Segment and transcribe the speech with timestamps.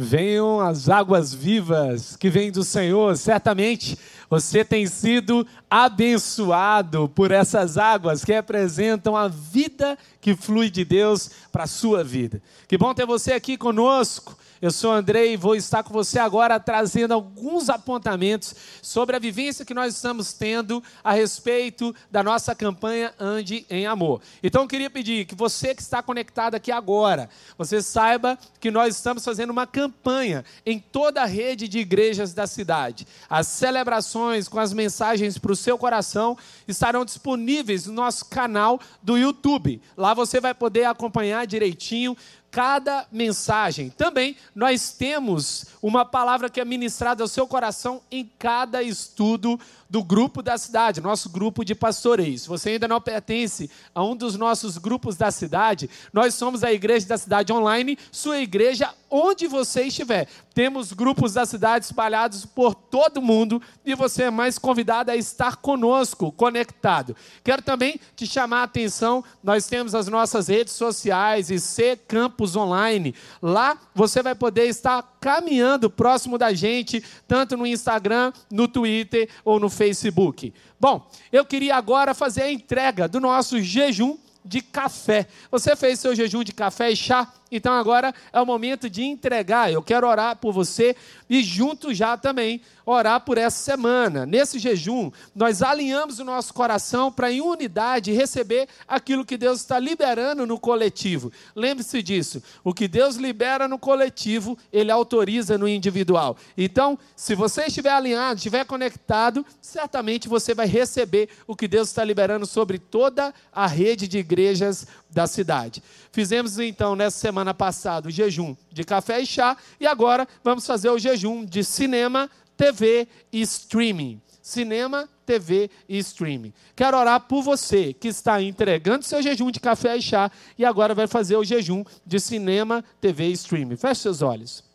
[0.00, 3.16] Venham as águas vivas que vêm do Senhor.
[3.16, 3.98] Certamente
[4.30, 11.28] você tem sido abençoado por essas águas que representam a vida que flui de Deus
[11.50, 12.40] para a sua vida.
[12.68, 14.37] Que bom ter você aqui conosco.
[14.60, 19.64] Eu sou Andrei e vou estar com você agora trazendo alguns apontamentos sobre a vivência
[19.64, 24.20] que nós estamos tendo a respeito da nossa campanha Ande em Amor.
[24.42, 28.96] Então eu queria pedir que você que está conectado aqui agora, você saiba que nós
[28.96, 33.06] estamos fazendo uma campanha em toda a rede de igrejas da cidade.
[33.30, 39.16] As celebrações com as mensagens para o seu coração estarão disponíveis no nosso canal do
[39.16, 39.80] YouTube.
[39.96, 42.16] Lá você vai poder acompanhar direitinho
[42.50, 43.90] cada mensagem.
[43.90, 50.04] Também nós temos uma palavra que é ministrada ao seu coração em cada estudo do
[50.04, 52.38] grupo da cidade, nosso grupo de pastoreio.
[52.38, 56.72] Se você ainda não pertence a um dos nossos grupos da cidade, nós somos a
[56.72, 60.28] Igreja da Cidade Online, sua igreja onde você estiver.
[60.54, 65.56] Temos grupos da cidade espalhados por todo mundo e você é mais convidado a estar
[65.56, 67.16] conosco, conectado.
[67.44, 72.56] Quero também te chamar a atenção, nós temos as nossas redes sociais e C Campus
[72.56, 73.14] Online.
[73.40, 79.58] Lá você vai poder estar caminhando próximo da gente, tanto no Instagram, no Twitter ou
[79.58, 80.52] no Facebook.
[80.80, 85.28] Bom, eu queria agora fazer a entrega do nosso jejum de café.
[85.52, 87.32] Você fez seu jejum de café e chá?
[87.50, 89.72] Então agora é o momento de entregar.
[89.72, 90.94] Eu quero orar por você
[91.28, 94.24] e junto já também orar por essa semana.
[94.24, 99.78] Nesse jejum, nós alinhamos o nosso coração para em unidade receber aquilo que Deus está
[99.78, 101.30] liberando no coletivo.
[101.54, 102.42] Lembre-se disso.
[102.64, 106.36] O que Deus libera no coletivo, ele autoriza no individual.
[106.56, 112.02] Então, se você estiver alinhado, estiver conectado, certamente você vai receber o que Deus está
[112.02, 115.82] liberando sobre toda a rede de igrejas da cidade.
[116.12, 120.90] Fizemos então nessa semana passada o jejum de café e chá e agora vamos fazer
[120.90, 124.20] o jejum de cinema, TV e streaming.
[124.42, 126.52] Cinema, TV e streaming.
[126.74, 130.94] Quero orar por você que está entregando seu jejum de café e chá e agora
[130.94, 133.76] vai fazer o jejum de cinema, TV e streaming.
[133.76, 134.67] Feche seus olhos.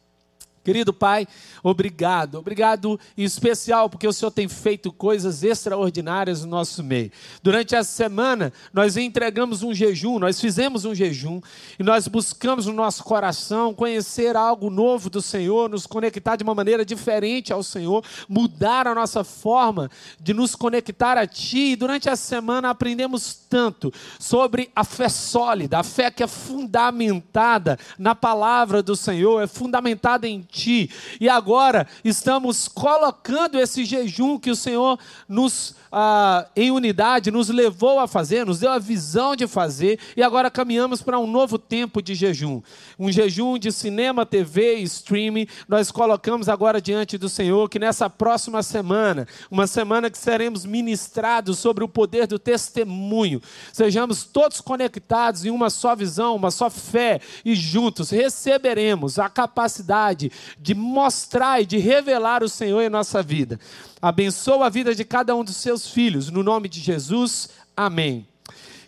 [0.63, 1.27] Querido Pai,
[1.61, 7.11] obrigado, obrigado em especial porque o Senhor tem feito coisas extraordinárias no nosso meio.
[7.41, 11.41] Durante essa semana, nós entregamos um jejum, nós fizemos um jejum
[11.77, 16.55] e nós buscamos no nosso coração conhecer algo novo do Senhor, nos conectar de uma
[16.55, 21.73] maneira diferente ao Senhor, mudar a nossa forma de nos conectar a Ti.
[21.73, 27.77] E durante essa semana aprendemos tanto sobre a fé sólida, a fé que é fundamentada
[27.99, 30.89] na palavra do Senhor, é fundamentada em ti.
[31.19, 37.99] E agora estamos colocando esse jejum que o Senhor nos, ah, em unidade, nos levou
[37.99, 42.01] a fazer, nos deu a visão de fazer, e agora caminhamos para um novo tempo
[42.01, 42.61] de jejum.
[42.99, 45.47] Um jejum de cinema, TV e streaming.
[45.67, 51.57] Nós colocamos agora diante do Senhor que nessa próxima semana, uma semana que seremos ministrados
[51.57, 53.41] sobre o poder do testemunho,
[53.71, 60.31] sejamos todos conectados em uma só visão, uma só fé, e juntos receberemos a capacidade
[60.59, 63.59] de mostrar e de revelar o Senhor em nossa vida.
[64.01, 67.49] Abençoa a vida de cada um dos seus filhos, no nome de Jesus.
[67.75, 68.27] Amém.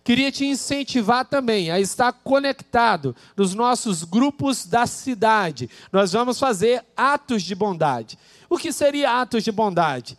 [0.03, 5.67] Queria te incentivar também a estar conectado nos nossos grupos da cidade.
[5.91, 8.19] Nós vamos fazer atos de bondade.
[8.47, 10.15] O que seria atos de bondade?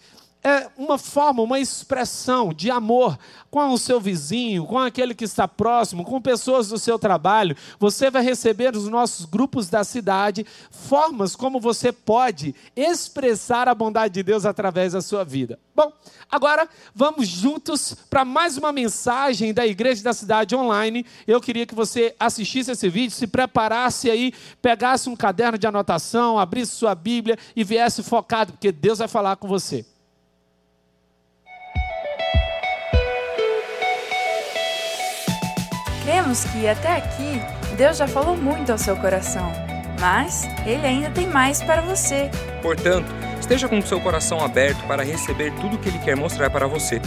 [0.46, 3.18] É uma forma, uma expressão de amor
[3.50, 7.56] com o seu vizinho, com aquele que está próximo, com pessoas do seu trabalho.
[7.80, 14.14] Você vai receber nos nossos grupos da cidade formas como você pode expressar a bondade
[14.14, 15.58] de Deus através da sua vida.
[15.74, 15.92] Bom,
[16.30, 21.04] agora vamos juntos para mais uma mensagem da Igreja da Cidade Online.
[21.26, 24.32] Eu queria que você assistisse esse vídeo, se preparasse aí,
[24.62, 29.34] pegasse um caderno de anotação, abrisse sua Bíblia e viesse focado, porque Deus vai falar
[29.34, 29.84] com você.
[36.26, 37.40] Cremos que até aqui
[37.76, 39.52] Deus já falou muito ao seu coração,
[40.00, 42.28] mas Ele ainda tem mais para você.
[42.60, 43.06] Portanto,
[43.38, 46.66] esteja com o seu coração aberto para receber tudo o que Ele quer mostrar para
[46.66, 47.00] você.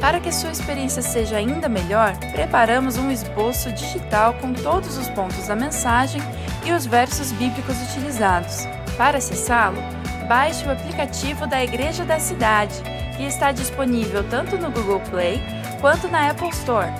[0.00, 5.46] Para que sua experiência seja ainda melhor, preparamos um esboço digital com todos os pontos
[5.46, 6.22] da mensagem
[6.64, 8.66] e os versos bíblicos utilizados.
[8.96, 9.82] Para acessá-lo,
[10.26, 12.76] baixe o aplicativo da Igreja da Cidade,
[13.14, 15.42] que está disponível tanto no Google Play
[15.82, 16.90] quanto na Apple Store.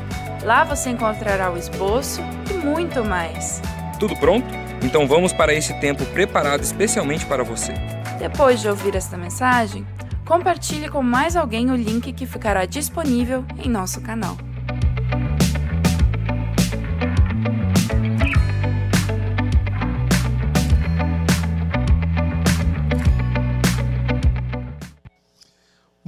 [0.45, 2.21] Lá você encontrará o esboço
[2.51, 3.63] e muito mais.
[3.99, 4.47] Tudo pronto?
[4.83, 7.73] Então vamos para esse tempo preparado especialmente para você.
[8.19, 9.87] Depois de ouvir esta mensagem,
[10.27, 14.37] compartilhe com mais alguém o link que ficará disponível em nosso canal.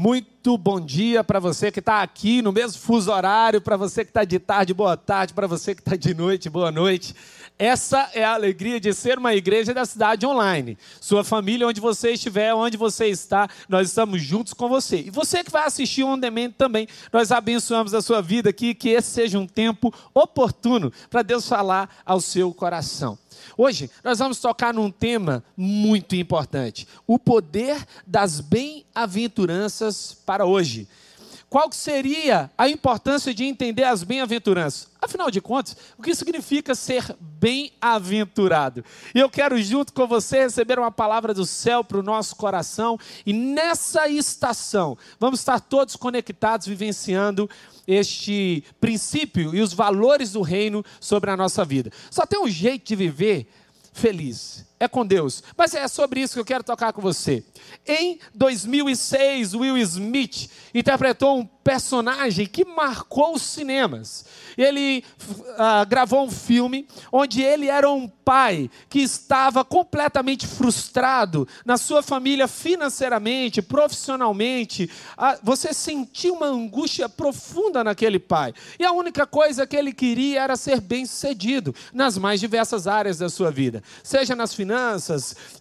[0.07, 4.11] Muito bom dia para você que está aqui no mesmo fuso horário, para você que
[4.11, 7.13] está de tarde, boa tarde, para você que está de noite, boa noite.
[7.59, 10.77] Essa é a alegria de ser uma igreja da cidade online.
[11.01, 15.05] Sua família, onde você estiver, onde você está, nós estamos juntos com você.
[15.07, 18.91] E você que vai assistir On Demand também, nós abençoamos a sua vida aqui, que
[18.91, 23.19] esse seja um tempo oportuno para Deus falar ao seu coração.
[23.57, 30.87] Hoje nós vamos tocar num tema muito importante: o poder das bem-aventuranças para hoje.
[31.57, 34.89] Qual seria a importância de entender as bem-aventuranças?
[35.01, 38.85] Afinal de contas, o que significa ser bem-aventurado?
[39.15, 42.99] E eu quero, junto com você, receber uma palavra do céu para o nosso coração.
[43.25, 47.49] E nessa estação, vamos estar todos conectados, vivenciando
[47.89, 51.91] este princípio e os valores do reino sobre a nossa vida.
[52.11, 53.49] Só tem um jeito de viver
[53.95, 54.66] feliz.
[54.79, 55.43] É com Deus.
[55.57, 57.43] Mas é sobre isso que eu quero tocar com você.
[57.87, 64.25] Em 2006, Will Smith interpretou um personagem que marcou os cinemas.
[64.57, 71.77] Ele uh, gravou um filme onde ele era um pai que estava completamente frustrado na
[71.77, 74.89] sua família financeiramente, profissionalmente.
[75.19, 78.55] Uh, você sentiu uma angústia profunda naquele pai.
[78.79, 83.29] E a única coisa que ele queria era ser bem-sucedido nas mais diversas áreas da
[83.29, 84.66] sua vida, seja nas finanças,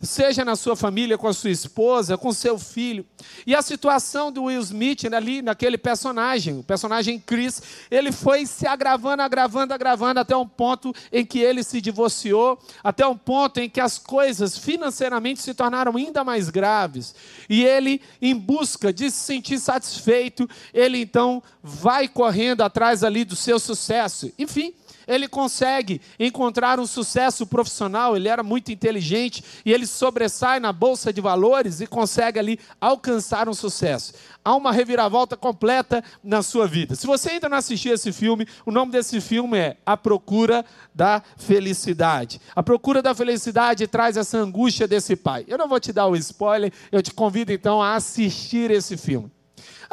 [0.01, 3.05] seja na sua família com a sua esposa, com seu filho.
[3.45, 8.45] E a situação do Will Smith ali naquele personagem personagem, o personagem Chris, ele foi
[8.45, 13.59] se agravando, agravando, agravando até um ponto em que ele se divorciou, até um ponto
[13.59, 17.15] em que as coisas financeiramente se tornaram ainda mais graves.
[17.49, 23.35] E ele, em busca de se sentir satisfeito, ele então vai correndo atrás ali do
[23.35, 24.31] seu sucesso.
[24.37, 24.73] Enfim,
[25.07, 31.11] ele consegue encontrar um sucesso profissional, ele era muito inteligente e ele sobressai na bolsa
[31.11, 34.13] de valores e consegue ali alcançar um sucesso.
[34.43, 36.95] Há uma reviravolta completa na sua vida.
[36.95, 40.63] Se você ainda não assistiu esse filme, o nome desse filme é A Procura
[40.93, 42.39] da Felicidade.
[42.55, 45.45] A Procura da Felicidade traz essa angústia desse pai.
[45.47, 49.34] Eu não vou te dar o spoiler, eu te convido então a assistir esse filme.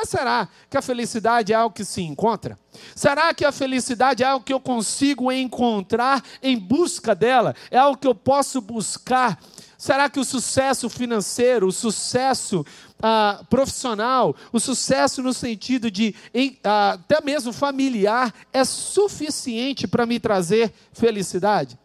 [0.02, 2.58] Mas será que a felicidade é algo que se encontra?
[2.93, 7.54] Será que a felicidade é algo que eu consigo encontrar em busca dela?
[7.70, 9.38] É algo que eu posso buscar?
[9.78, 12.66] Será que o sucesso financeiro, o sucesso
[13.00, 20.05] ah, profissional, o sucesso no sentido de em, ah, até mesmo familiar, é suficiente para
[20.05, 21.78] me trazer felicidade?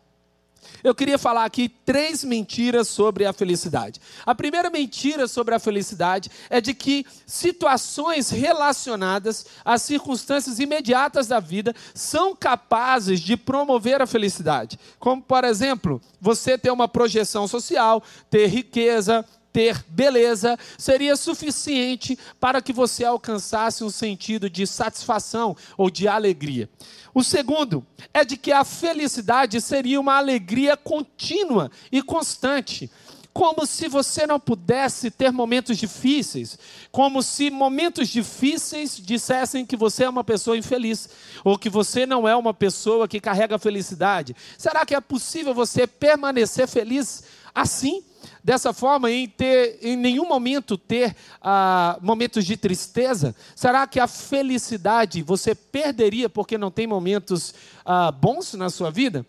[0.84, 4.00] Eu queria falar aqui três mentiras sobre a felicidade.
[4.26, 11.40] A primeira mentira sobre a felicidade é de que situações relacionadas às circunstâncias imediatas da
[11.40, 14.80] vida são capazes de promover a felicidade.
[15.00, 19.26] Como, por exemplo, você ter uma projeção social, ter riqueza,
[19.58, 26.70] ter beleza seria suficiente para que você alcançasse um sentido de satisfação ou de alegria.
[27.12, 27.84] O segundo
[28.14, 32.88] é de que a felicidade seria uma alegria contínua e constante.
[33.34, 36.60] Como se você não pudesse ter momentos difíceis,
[36.92, 41.10] como se momentos difíceis dissessem que você é uma pessoa infeliz,
[41.44, 44.36] ou que você não é uma pessoa que carrega felicidade.
[44.56, 47.24] Será que é possível você permanecer feliz
[47.56, 48.04] assim?
[48.48, 53.36] Dessa forma, em, ter, em nenhum momento ter ah, momentos de tristeza?
[53.54, 59.26] Será que a felicidade você perderia porque não tem momentos ah, bons na sua vida?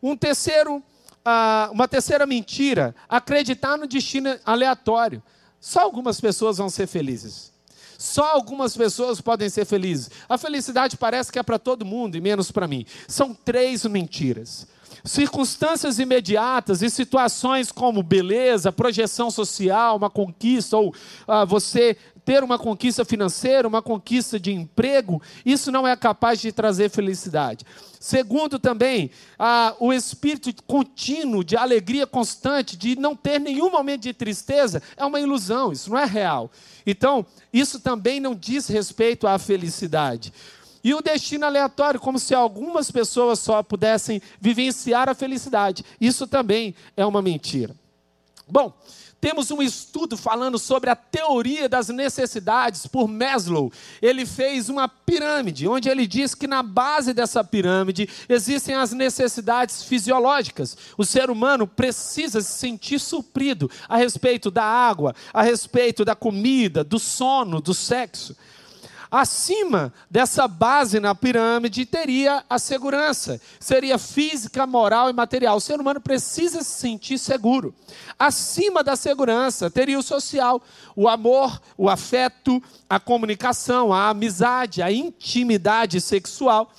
[0.00, 0.80] Um terceiro,
[1.24, 5.20] ah, uma terceira mentira: acreditar no destino aleatório.
[5.60, 7.50] Só algumas pessoas vão ser felizes.
[7.98, 10.08] Só algumas pessoas podem ser felizes.
[10.28, 12.86] A felicidade parece que é para todo mundo e menos para mim.
[13.08, 14.68] São três mentiras
[15.04, 20.94] circunstâncias imediatas e situações como beleza, projeção social, uma conquista, ou
[21.26, 26.52] ah, você ter uma conquista financeira, uma conquista de emprego, isso não é capaz de
[26.52, 27.64] trazer felicidade.
[27.98, 34.14] Segundo, também, ah, o espírito contínuo de alegria constante, de não ter nenhum momento de
[34.14, 36.50] tristeza, é uma ilusão, isso não é real.
[36.86, 40.32] Então, isso também não diz respeito à felicidade.
[40.82, 45.84] E o destino aleatório, como se algumas pessoas só pudessem vivenciar a felicidade.
[46.00, 47.74] Isso também é uma mentira.
[48.48, 48.74] Bom,
[49.20, 53.70] temos um estudo falando sobre a teoria das necessidades por Maslow.
[54.00, 59.84] Ele fez uma pirâmide, onde ele diz que na base dessa pirâmide existem as necessidades
[59.84, 60.76] fisiológicas.
[60.96, 66.82] O ser humano precisa se sentir suprido a respeito da água, a respeito da comida,
[66.82, 68.34] do sono, do sexo.
[69.10, 75.56] Acima dessa base na pirâmide teria a segurança, seria física, moral e material.
[75.56, 77.74] O ser humano precisa se sentir seguro.
[78.16, 80.62] Acima da segurança teria o social,
[80.94, 86.70] o amor, o afeto, a comunicação, a amizade, a intimidade sexual.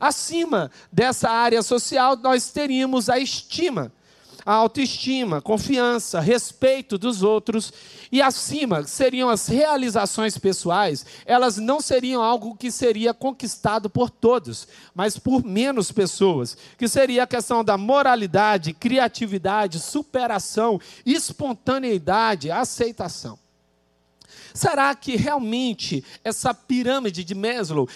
[0.00, 3.92] Acima dessa área social, nós teríamos a estima
[4.44, 7.72] a autoestima, confiança, respeito dos outros
[8.12, 14.68] e acima seriam as realizações pessoais, elas não seriam algo que seria conquistado por todos,
[14.94, 23.38] mas por menos pessoas, que seria a questão da moralidade, criatividade, superação, espontaneidade, aceitação.
[24.52, 27.88] Será que realmente essa pirâmide de Maslow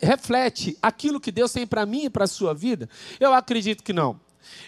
[0.00, 2.88] reflete aquilo que Deus tem para mim e para a sua vida?
[3.20, 4.18] Eu acredito que não.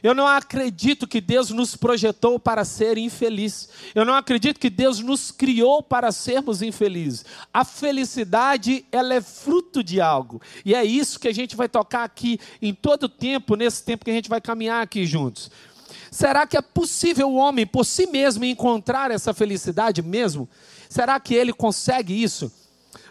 [0.03, 3.69] Eu não acredito que Deus nos projetou para ser infeliz.
[3.95, 7.25] Eu não acredito que Deus nos criou para sermos infelizes.
[7.53, 10.41] A felicidade, ela é fruto de algo.
[10.65, 14.05] E é isso que a gente vai tocar aqui em todo o tempo, nesse tempo
[14.05, 15.51] que a gente vai caminhar aqui juntos.
[16.11, 20.49] Será que é possível o homem por si mesmo encontrar essa felicidade mesmo?
[20.89, 22.51] Será que ele consegue isso?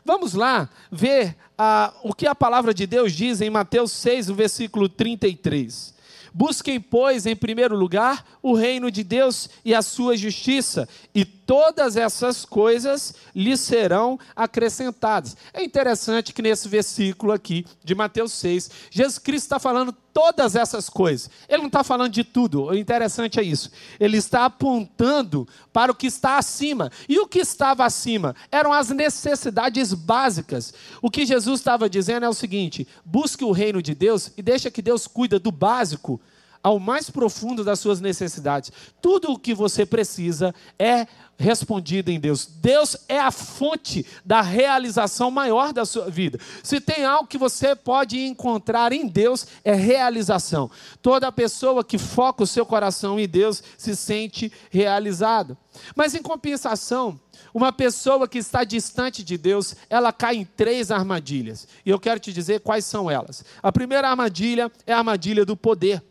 [0.03, 4.35] Vamos lá ver ah, o que a palavra de Deus diz em Mateus 6, no
[4.35, 5.93] versículo 33.
[6.33, 11.95] Busquem, pois, em primeiro lugar, o reino de Deus e a sua justiça, e todas
[11.95, 15.35] essas coisas lhes serão acrescentadas.
[15.53, 20.89] É interessante que nesse versículo aqui, de Mateus 6, Jesus Cristo está falando todas essas
[20.89, 21.29] coisas.
[21.47, 23.71] Ele não está falando de tudo, o interessante é isso.
[23.99, 26.91] Ele está apontando para o que está acima.
[27.07, 30.73] E o que estava acima eram as necessidades básicas.
[31.01, 34.71] O que Jesus estava dizendo é o seguinte: busque o reino de Deus e deixa
[34.71, 36.19] que Deus cuida do básico
[36.61, 38.71] ao mais profundo das suas necessidades.
[39.01, 42.45] Tudo o que você precisa é respondido em Deus.
[42.45, 46.37] Deus é a fonte da realização maior da sua vida.
[46.61, 50.69] Se tem algo que você pode encontrar em Deus, é realização.
[51.01, 55.57] Toda pessoa que foca o seu coração em Deus se sente realizado.
[55.95, 57.17] Mas em compensação,
[57.53, 61.67] uma pessoa que está distante de Deus, ela cai em três armadilhas.
[61.85, 63.45] E eu quero te dizer quais são elas.
[63.63, 66.03] A primeira armadilha é a armadilha do poder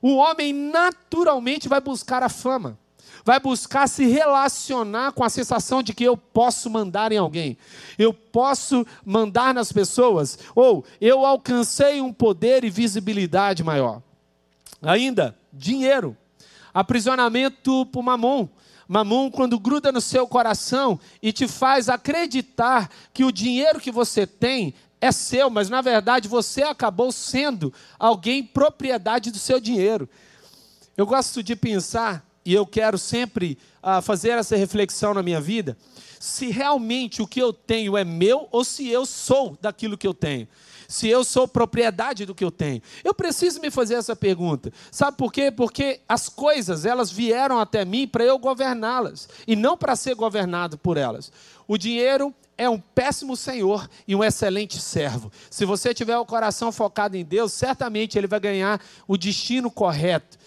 [0.00, 2.78] o homem naturalmente vai buscar a fama,
[3.24, 7.58] vai buscar se relacionar com a sensação de que eu posso mandar em alguém,
[7.98, 14.02] eu posso mandar nas pessoas, ou eu alcancei um poder e visibilidade maior.
[14.80, 16.16] Ainda, dinheiro,
[16.72, 18.48] aprisionamento por mamon.
[18.86, 24.26] Mamon, quando gruda no seu coração e te faz acreditar que o dinheiro que você
[24.26, 30.08] tem é seu, mas na verdade você acabou sendo alguém propriedade do seu dinheiro.
[30.96, 35.76] Eu gosto de pensar, e eu quero sempre uh, fazer essa reflexão na minha vida,
[36.18, 40.14] se realmente o que eu tenho é meu ou se eu sou daquilo que eu
[40.14, 40.48] tenho.
[40.90, 42.80] Se eu sou propriedade do que eu tenho.
[43.04, 44.72] Eu preciso me fazer essa pergunta.
[44.90, 45.50] Sabe por quê?
[45.50, 50.78] Porque as coisas, elas vieram até mim para eu governá-las e não para ser governado
[50.78, 51.30] por elas.
[51.66, 55.30] O dinheiro é um péssimo senhor e um excelente servo.
[55.50, 60.38] Se você tiver o coração focado em Deus, certamente ele vai ganhar o destino correto.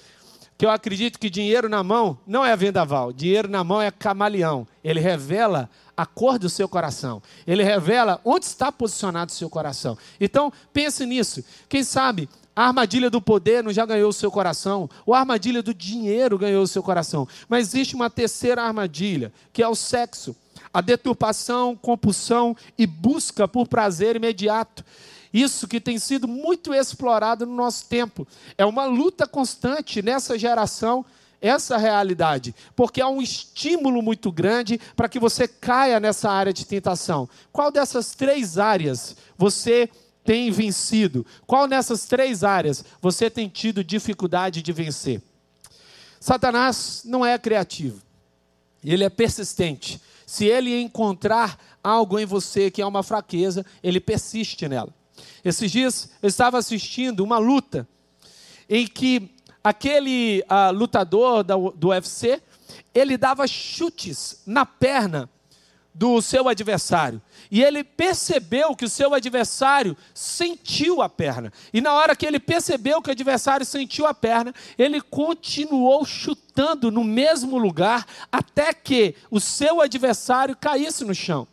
[0.57, 4.67] Que eu acredito que dinheiro na mão não é vendaval, dinheiro na mão é camaleão.
[4.83, 5.69] Ele revela
[6.01, 7.21] a cor do seu coração.
[7.45, 9.95] Ele revela onde está posicionado o seu coração.
[10.19, 11.43] Então, pense nisso.
[11.69, 15.61] Quem sabe a armadilha do poder não já ganhou o seu coração, ou a armadilha
[15.61, 17.27] do dinheiro ganhou o seu coração.
[17.47, 20.35] Mas existe uma terceira armadilha, que é o sexo
[20.73, 24.85] a deturpação, compulsão e busca por prazer imediato.
[25.33, 28.27] Isso que tem sido muito explorado no nosso tempo.
[28.57, 31.05] É uma luta constante nessa geração,
[31.41, 36.65] essa realidade, porque há um estímulo muito grande para que você caia nessa área de
[36.65, 37.27] tentação.
[37.51, 39.89] Qual dessas três áreas você
[40.23, 41.25] tem vencido?
[41.47, 45.21] Qual dessas três áreas você tem tido dificuldade de vencer?
[46.19, 47.99] Satanás não é criativo,
[48.83, 49.99] ele é persistente.
[50.27, 54.93] Se ele encontrar algo em você que é uma fraqueza, ele persiste nela.
[55.43, 57.87] Esses dias eu estava assistindo uma luta
[58.69, 59.29] em que
[59.63, 62.41] aquele uh, lutador do, do UFC
[62.93, 65.29] ele dava chutes na perna
[65.93, 67.21] do seu adversário.
[67.49, 71.51] E ele percebeu que o seu adversário sentiu a perna.
[71.73, 76.89] E na hora que ele percebeu que o adversário sentiu a perna, ele continuou chutando
[76.89, 81.47] no mesmo lugar até que o seu adversário caísse no chão.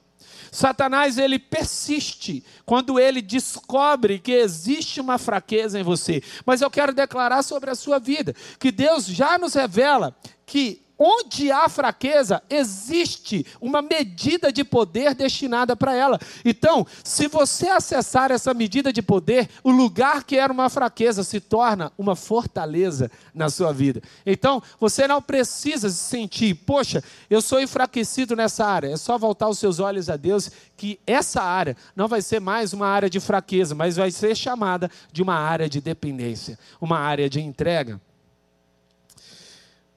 [0.51, 6.23] Satanás ele persiste quando ele descobre que existe uma fraqueza em você.
[6.45, 11.53] Mas eu quero declarar sobre a sua vida que Deus já nos revela que onde
[11.53, 16.19] há fraqueza, existe uma medida de poder destinada para ela.
[16.45, 21.41] Então, se você acessar essa medida de poder, o lugar que era uma fraqueza se
[21.41, 24.03] torna uma fortaleza na sua vida.
[24.27, 28.89] Então, você não precisa se sentir, poxa, eu sou enfraquecido nessa área.
[28.89, 32.73] É só voltar os seus olhos a Deus que essa área não vai ser mais
[32.73, 37.29] uma área de fraqueza, mas vai ser chamada de uma área de dependência, uma área
[37.29, 38.01] de entrega.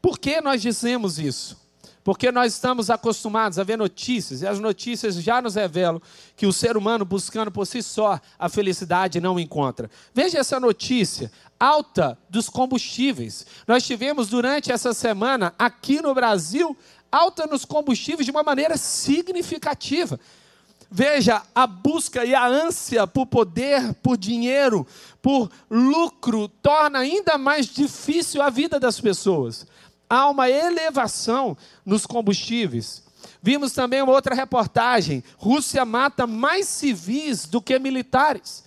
[0.01, 1.61] Por que nós dizemos isso?
[2.03, 6.01] Porque nós estamos acostumados a ver notícias, e as notícias já nos revelam
[6.35, 9.89] que o ser humano buscando por si só a felicidade não encontra.
[10.13, 13.45] Veja essa notícia: alta dos combustíveis.
[13.67, 16.75] Nós tivemos durante essa semana, aqui no Brasil,
[17.11, 20.19] alta nos combustíveis de uma maneira significativa.
[20.93, 24.85] Veja, a busca e a ânsia por poder, por dinheiro,
[25.21, 29.67] por lucro, torna ainda mais difícil a vida das pessoas
[30.11, 33.01] há uma elevação nos combustíveis.
[33.41, 38.65] Vimos também uma outra reportagem: Rússia mata mais civis do que militares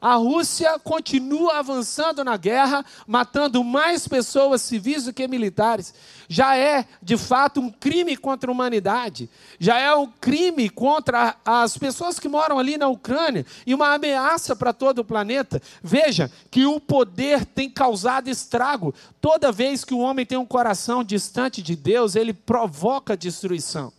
[0.00, 5.92] a Rússia continua avançando na guerra, matando mais pessoas civis do que militares.
[6.28, 9.28] Já é, de fato, um crime contra a humanidade.
[9.58, 14.56] Já é um crime contra as pessoas que moram ali na Ucrânia e uma ameaça
[14.56, 15.60] para todo o planeta.
[15.82, 18.94] Veja que o poder tem causado estrago.
[19.20, 23.92] Toda vez que o homem tem um coração distante de Deus, ele provoca destruição.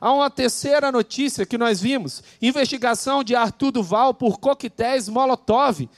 [0.00, 5.88] Há uma terceira notícia que nós vimos: investigação de Arthur Duval por coquetéis Molotov.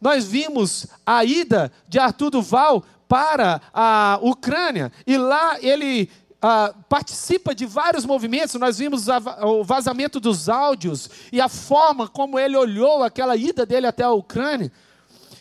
[0.00, 6.08] Nós vimos a ida de Arthur Duval para a Ucrânia e lá ele
[6.40, 8.54] ah, participa de vários movimentos.
[8.54, 9.06] Nós vimos
[9.42, 14.10] o vazamento dos áudios e a forma como ele olhou aquela ida dele até a
[14.10, 14.72] Ucrânia.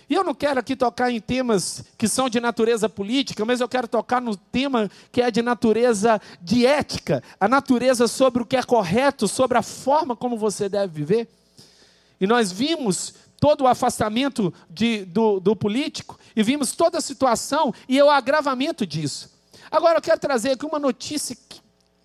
[0.10, 3.70] E eu não quero aqui tocar em temas que são de natureza política, mas eu
[3.70, 8.58] quero tocar no tema que é de natureza de ética, a natureza sobre o que
[8.58, 11.28] é correto, sobre a forma como você deve viver.
[12.20, 17.72] E nós vimos todo o afastamento de, do, do político, e vimos toda a situação
[17.88, 19.30] e o agravamento disso.
[19.72, 21.62] Agora eu quero trazer aqui uma notícia que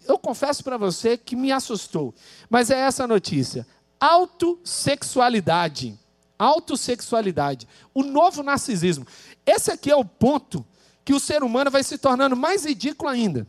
[0.07, 2.15] eu confesso para você que me assustou,
[2.51, 3.67] mas é essa notícia:
[3.99, 5.99] autossexualidade
[6.39, 9.07] autossexualidade, o novo narcisismo.
[9.47, 10.65] Esse aqui é o ponto
[11.05, 13.47] que o ser humano vai se tornando mais ridículo ainda.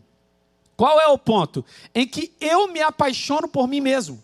[0.76, 1.63] Qual é o ponto?
[1.93, 4.21] Em que eu me apaixono por mim mesmo.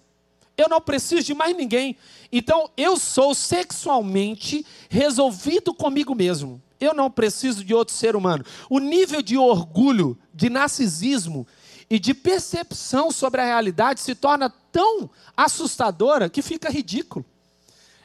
[0.57, 1.95] Eu não preciso de mais ninguém.
[2.31, 6.61] Então eu sou sexualmente resolvido comigo mesmo.
[6.79, 8.43] Eu não preciso de outro ser humano.
[8.69, 11.47] O nível de orgulho, de narcisismo
[11.89, 17.25] e de percepção sobre a realidade se torna tão assustadora que fica ridículo.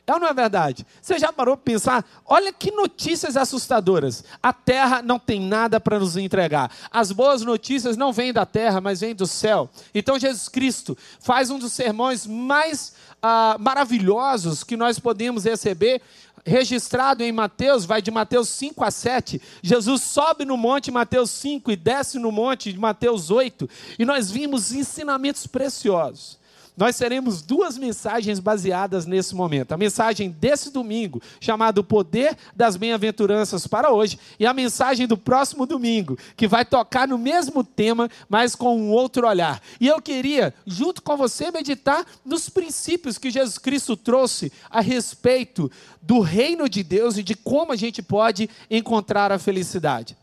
[0.06, 0.86] É ou não é verdade?
[1.02, 2.04] Você já parou para pensar?
[2.24, 4.22] Olha que notícias assustadoras.
[4.40, 6.70] A terra não tem nada para nos entregar.
[6.92, 9.68] As boas notícias não vêm da terra, mas vêm do céu.
[9.92, 16.00] Então Jesus Cristo faz um dos sermões mais ah, maravilhosos que nós podemos receber,
[16.44, 19.42] registrado em Mateus, vai de Mateus 5 a 7.
[19.60, 23.68] Jesus sobe no monte Mateus 5 e desce no monte de Mateus 8.
[23.98, 26.38] E nós vimos ensinamentos preciosos
[26.76, 29.72] nós teremos duas mensagens baseadas nesse momento.
[29.72, 35.16] A mensagem desse domingo, chamada O Poder das Bem-aventuranças para hoje, e a mensagem do
[35.16, 39.62] próximo domingo, que vai tocar no mesmo tema, mas com um outro olhar.
[39.80, 45.70] E eu queria, junto com você, meditar nos princípios que Jesus Cristo trouxe a respeito
[46.02, 50.16] do reino de Deus e de como a gente pode encontrar a felicidade.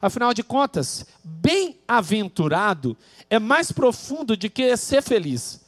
[0.00, 2.96] Afinal de contas, bem-aventurado
[3.28, 5.65] é mais profundo do que ser feliz.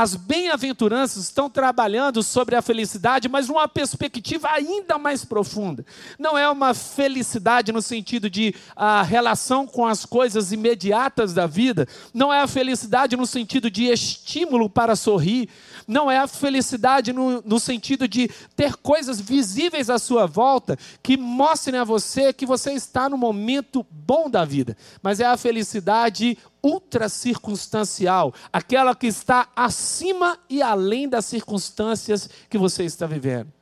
[0.00, 5.84] As bem-aventuranças estão trabalhando sobre a felicidade, mas numa perspectiva ainda mais profunda.
[6.16, 11.84] Não é uma felicidade no sentido de a relação com as coisas imediatas da vida,
[12.14, 15.48] não é a felicidade no sentido de estímulo para sorrir,
[15.84, 21.16] não é a felicidade no, no sentido de ter coisas visíveis à sua volta que
[21.16, 26.38] mostrem a você que você está no momento bom da vida, mas é a felicidade
[26.62, 33.52] ultra circunstancial, aquela que está acima e além das circunstâncias que você está vivendo.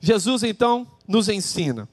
[0.00, 1.88] Jesus então nos ensina.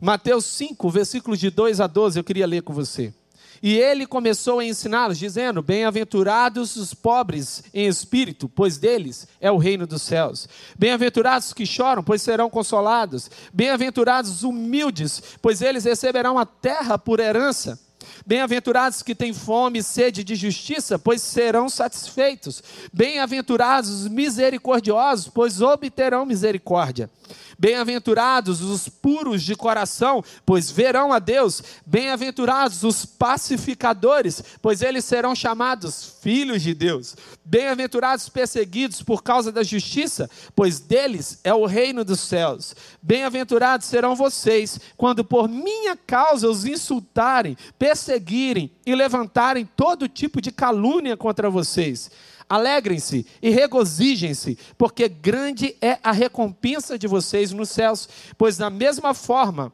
[0.00, 3.14] Mateus 5, versículos de 2 a 12, eu queria ler com você.
[3.62, 9.56] E ele começou a ensiná-los, dizendo: Bem-aventurados os pobres em espírito, pois deles é o
[9.56, 10.48] reino dos céus.
[10.78, 13.30] Bem-aventurados os que choram, pois serão consolados.
[13.52, 17.80] Bem-aventurados os humildes, pois eles receberão a terra por herança.
[18.24, 22.62] Bem-aventurados que têm fome e sede de justiça, pois serão satisfeitos.
[22.92, 27.10] Bem-aventurados os misericordiosos, pois obterão misericórdia.
[27.58, 31.62] Bem-aventurados os puros de coração, pois verão a Deus.
[31.84, 37.16] Bem-aventurados os pacificadores, pois eles serão chamados filhos de Deus.
[37.44, 42.74] Bem-aventurados perseguidos por causa da justiça, pois deles é o reino dos céus.
[43.00, 50.50] Bem-aventurados serão vocês quando por minha causa os insultarem, perseguirem e levantarem todo tipo de
[50.50, 52.10] calúnia contra vocês.
[52.48, 59.14] Alegrem-se e regozijem-se, porque grande é a recompensa de vocês nos céus, pois da mesma
[59.14, 59.72] forma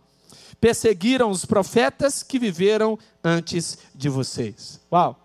[0.61, 4.81] perseguiram os profetas que viveram antes de vocês.
[4.91, 5.19] Uau!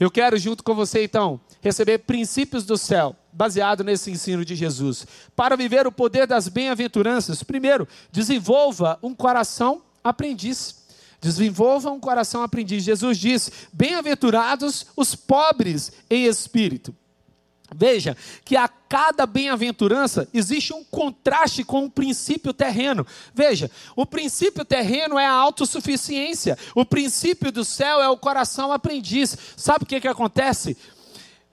[0.00, 5.06] Eu quero, junto com você, então, receber princípios do céu, baseado nesse ensino de Jesus.
[5.36, 10.83] Para viver o poder das bem-aventuranças, primeiro, desenvolva um coração aprendiz.
[11.24, 12.84] Desenvolva um coração aprendiz.
[12.84, 16.94] Jesus diz: Bem-aventurados os pobres em espírito.
[17.74, 23.06] Veja que a cada bem-aventurança existe um contraste com o princípio terreno.
[23.32, 29.34] Veja, o princípio terreno é a autossuficiência, o princípio do céu é o coração aprendiz.
[29.56, 30.76] Sabe o que, que acontece?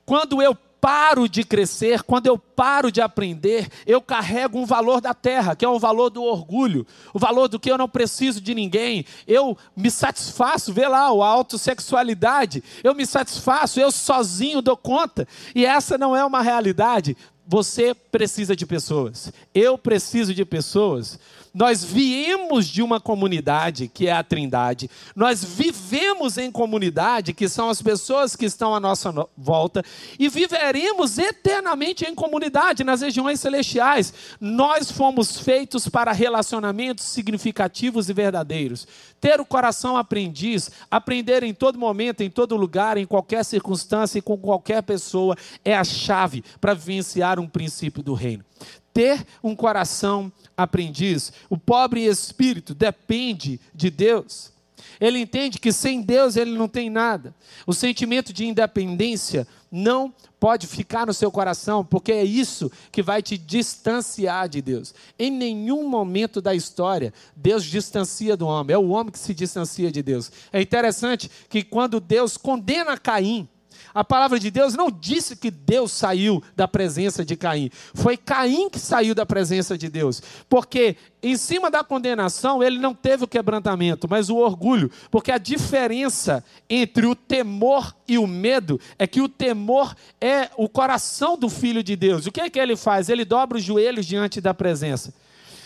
[0.06, 5.13] Quando eu paro de crescer, quando eu paro de aprender, eu carrego um valor da
[5.13, 8.56] terra, que é o valor do orgulho, o valor do que eu não preciso de
[8.56, 9.06] ninguém.
[9.28, 12.63] Eu me satisfaço, vê lá, a autossexualidade.
[12.84, 15.28] Eu me satisfaço, eu sozinho dou conta.
[15.54, 17.15] E essa não é uma realidade.
[17.48, 19.32] Você precisa de pessoas.
[19.54, 21.20] Eu preciso de pessoas
[21.54, 24.90] nós viemos de uma comunidade, que é a Trindade.
[25.14, 29.84] Nós vivemos em comunidade, que são as pessoas que estão à nossa volta.
[30.18, 34.14] E viveremos eternamente em comunidade, nas regiões celestiais.
[34.40, 38.88] Nós fomos feitos para relacionamentos significativos e verdadeiros.
[39.20, 44.22] Ter o coração aprendiz, aprender em todo momento, em todo lugar, em qualquer circunstância e
[44.22, 45.36] com qualquer pessoa,
[45.66, 48.46] é a chave para vivenciar um princípio do reino
[48.93, 51.32] ter um coração aprendiz.
[51.49, 54.51] O pobre espírito depende de Deus.
[54.99, 57.34] Ele entende que sem Deus ele não tem nada.
[57.65, 63.21] O sentimento de independência não pode ficar no seu coração, porque é isso que vai
[63.21, 64.93] te distanciar de Deus.
[65.17, 69.91] Em nenhum momento da história, Deus distancia do homem, é o homem que se distancia
[69.91, 70.32] de Deus.
[70.51, 73.47] É interessante que quando Deus condena Caim,
[73.93, 77.69] a palavra de Deus não disse que Deus saiu da presença de Caim.
[77.93, 80.21] Foi Caim que saiu da presença de Deus.
[80.47, 84.89] Porque em cima da condenação, ele não teve o quebrantamento, mas o orgulho.
[85.10, 90.67] Porque a diferença entre o temor e o medo é que o temor é o
[90.67, 92.25] coração do filho de Deus.
[92.25, 93.10] O que é que ele faz?
[93.10, 95.13] Ele dobra os joelhos diante da presença.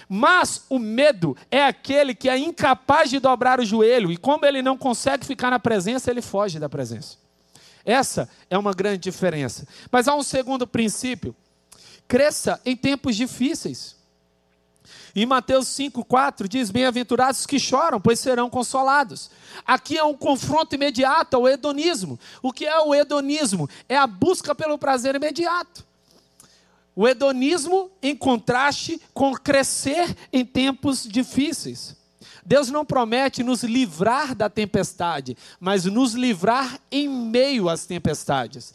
[0.07, 4.61] Mas o medo é aquele que é incapaz de dobrar o joelho, e como ele
[4.61, 7.24] não consegue ficar na presença, ele foge da presença.
[7.86, 9.67] Essa é uma grande diferença.
[9.91, 11.36] Mas há um segundo princípio:
[12.08, 13.95] cresça em tempos difíceis.
[15.15, 19.32] Em Mateus 5,4 diz: Bem-aventurados que choram, pois serão consolados.
[19.65, 22.19] Aqui é um confronto imediato ao hedonismo.
[22.41, 23.69] O que é o hedonismo?
[23.88, 25.86] É a busca pelo prazer imediato.
[26.95, 31.95] O hedonismo em contraste com crescer em tempos difíceis.
[32.45, 38.73] Deus não promete nos livrar da tempestade, mas nos livrar em meio às tempestades.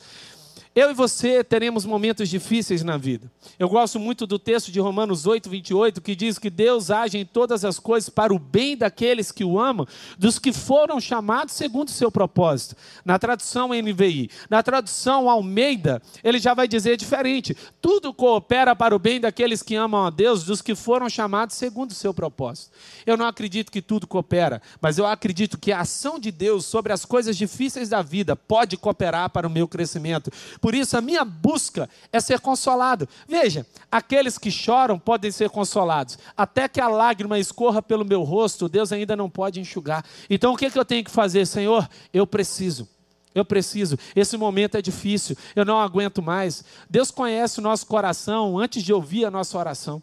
[0.80, 3.30] Eu e você teremos momentos difíceis na vida.
[3.58, 7.26] Eu gosto muito do texto de Romanos 8, 28, que diz que Deus age em
[7.26, 9.86] todas as coisas para o bem daqueles que o amam,
[10.18, 12.76] dos que foram chamados segundo o seu propósito.
[13.04, 14.30] Na tradução NVI.
[14.48, 17.54] Na tradução Almeida, ele já vai dizer diferente.
[17.82, 21.90] Tudo coopera para o bem daqueles que amam a Deus, dos que foram chamados segundo
[21.90, 22.70] o seu propósito.
[23.04, 26.90] Eu não acredito que tudo coopera, mas eu acredito que a ação de Deus sobre
[26.90, 31.24] as coisas difíceis da vida pode cooperar para o meu crescimento por isso, a minha
[31.24, 33.08] busca é ser consolado.
[33.28, 36.18] Veja, aqueles que choram podem ser consolados.
[36.36, 40.04] Até que a lágrima escorra pelo meu rosto, Deus ainda não pode enxugar.
[40.28, 41.46] Então, o que, é que eu tenho que fazer?
[41.46, 42.88] Senhor, eu preciso.
[43.34, 43.98] Eu preciso.
[44.14, 45.36] Esse momento é difícil.
[45.54, 46.64] Eu não aguento mais.
[46.88, 50.02] Deus conhece o nosso coração antes de ouvir a nossa oração.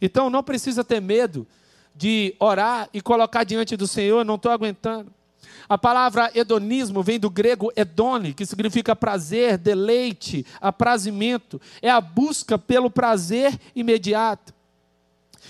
[0.00, 1.46] Então, não precisa ter medo
[1.94, 4.24] de orar e colocar diante do Senhor.
[4.24, 5.17] Não estou aguentando.
[5.68, 11.60] A palavra hedonismo vem do grego hedone, que significa prazer, deleite, aprazimento.
[11.82, 14.54] É a busca pelo prazer imediato.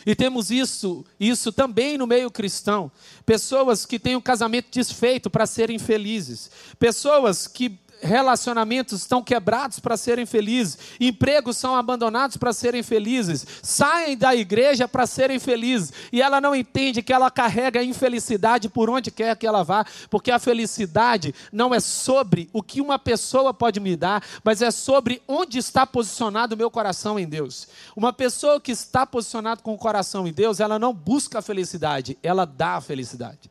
[0.04, 2.90] E temos isso, isso também no meio cristão.
[3.24, 6.50] Pessoas que têm um casamento desfeito para serem felizes.
[6.78, 14.16] Pessoas que relacionamentos estão quebrados para serem felizes, empregos são abandonados para serem felizes, saem
[14.16, 19.10] da igreja para serem felizes, e ela não entende que ela carrega infelicidade por onde
[19.10, 23.80] quer que ela vá, porque a felicidade não é sobre o que uma pessoa pode
[23.80, 27.68] me dar, mas é sobre onde está posicionado o meu coração em Deus.
[27.96, 32.18] Uma pessoa que está posicionada com o coração em Deus, ela não busca a felicidade,
[32.22, 33.50] ela dá a felicidade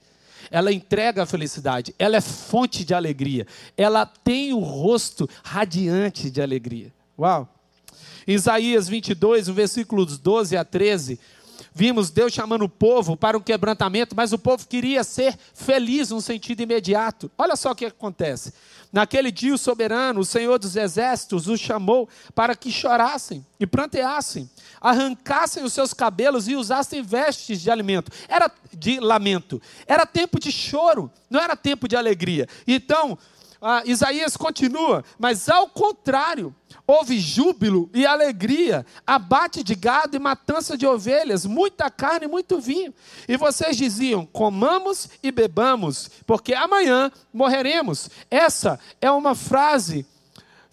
[0.51, 6.41] ela entrega a felicidade, ela é fonte de alegria, ela tem o rosto radiante de
[6.41, 6.93] alegria.
[7.17, 7.53] Uau!
[8.27, 11.17] Isaías 22, no versículos 12 a 13,
[11.77, 16.19] vimos Deus chamando o povo para um quebrantamento, mas o povo queria ser feliz no
[16.19, 17.29] sentido imediato.
[17.37, 18.51] Olha só o que acontece.
[18.91, 24.49] Naquele dia, o soberano, o Senhor dos exércitos, os chamou para que chorassem e pranteassem,
[24.81, 28.11] arrancassem os seus cabelos e usassem vestes de alimento.
[28.27, 29.61] Era de lamento.
[29.85, 32.47] Era tempo de choro, não era tempo de alegria.
[32.65, 33.19] Então,
[33.61, 40.77] ah, Isaías continua, mas ao contrário, houve júbilo e alegria, abate de gado e matança
[40.77, 42.93] de ovelhas, muita carne e muito vinho.
[43.27, 48.09] E vocês diziam: comamos e bebamos, porque amanhã morreremos.
[48.29, 50.05] Essa é uma frase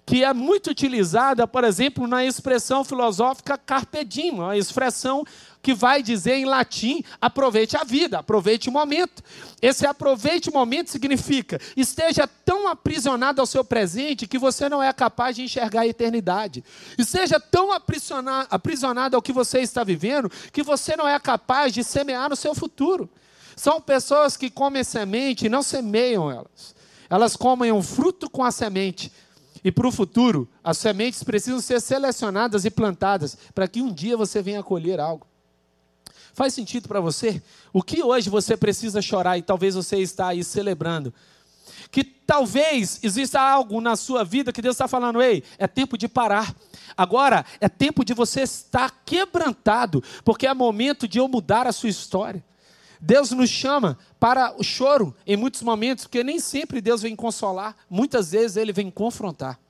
[0.07, 5.25] que é muito utilizada, por exemplo, na expressão filosófica carpe diem, uma expressão
[5.64, 9.22] que vai dizer em latim: aproveite a vida, aproveite o momento.
[9.62, 14.92] Esse aproveite o momento significa esteja tão aprisionado ao seu presente que você não é
[14.92, 16.62] capaz de enxergar a eternidade.
[16.98, 21.83] Esteja tão aprisionado, aprisionado ao que você está vivendo que você não é capaz de
[21.83, 23.09] semear no seu futuro.
[23.57, 26.74] São pessoas que comem semente e não semeiam elas.
[27.09, 29.11] Elas comem um fruto com a semente
[29.64, 34.14] e para o futuro, as sementes precisam ser selecionadas e plantadas para que um dia
[34.14, 35.27] você venha colher algo.
[36.35, 37.40] Faz sentido para você?
[37.73, 41.14] O que hoje você precisa chorar e talvez você está aí celebrando?
[41.92, 46.09] Que talvez exista algo na sua vida que Deus está falando, ei, é tempo de
[46.09, 46.53] parar.
[46.97, 51.88] Agora é tempo de você estar quebrantado, porque é momento de eu mudar a sua
[51.88, 52.44] história.
[53.01, 57.77] Deus nos chama para o choro em muitos momentos, porque nem sempre Deus vem consolar,
[57.88, 59.61] muitas vezes Ele vem confrontar.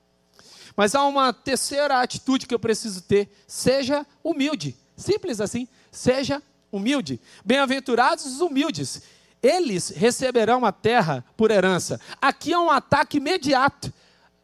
[0.75, 4.75] Mas há uma terceira atitude que eu preciso ter: seja humilde.
[4.97, 6.43] Simples assim, seja
[6.77, 7.21] humilde.
[7.45, 9.03] Bem-aventurados os humildes,
[9.43, 12.01] eles receberão a terra por herança.
[12.21, 13.93] Aqui é um ataque imediato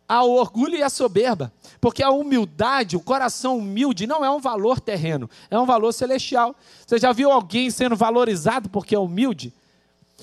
[0.09, 4.81] ao orgulho e à soberba, porque a humildade, o coração humilde, não é um valor
[4.81, 6.55] terreno, é um valor celestial.
[6.87, 9.53] Você já viu alguém sendo valorizado porque é humilde?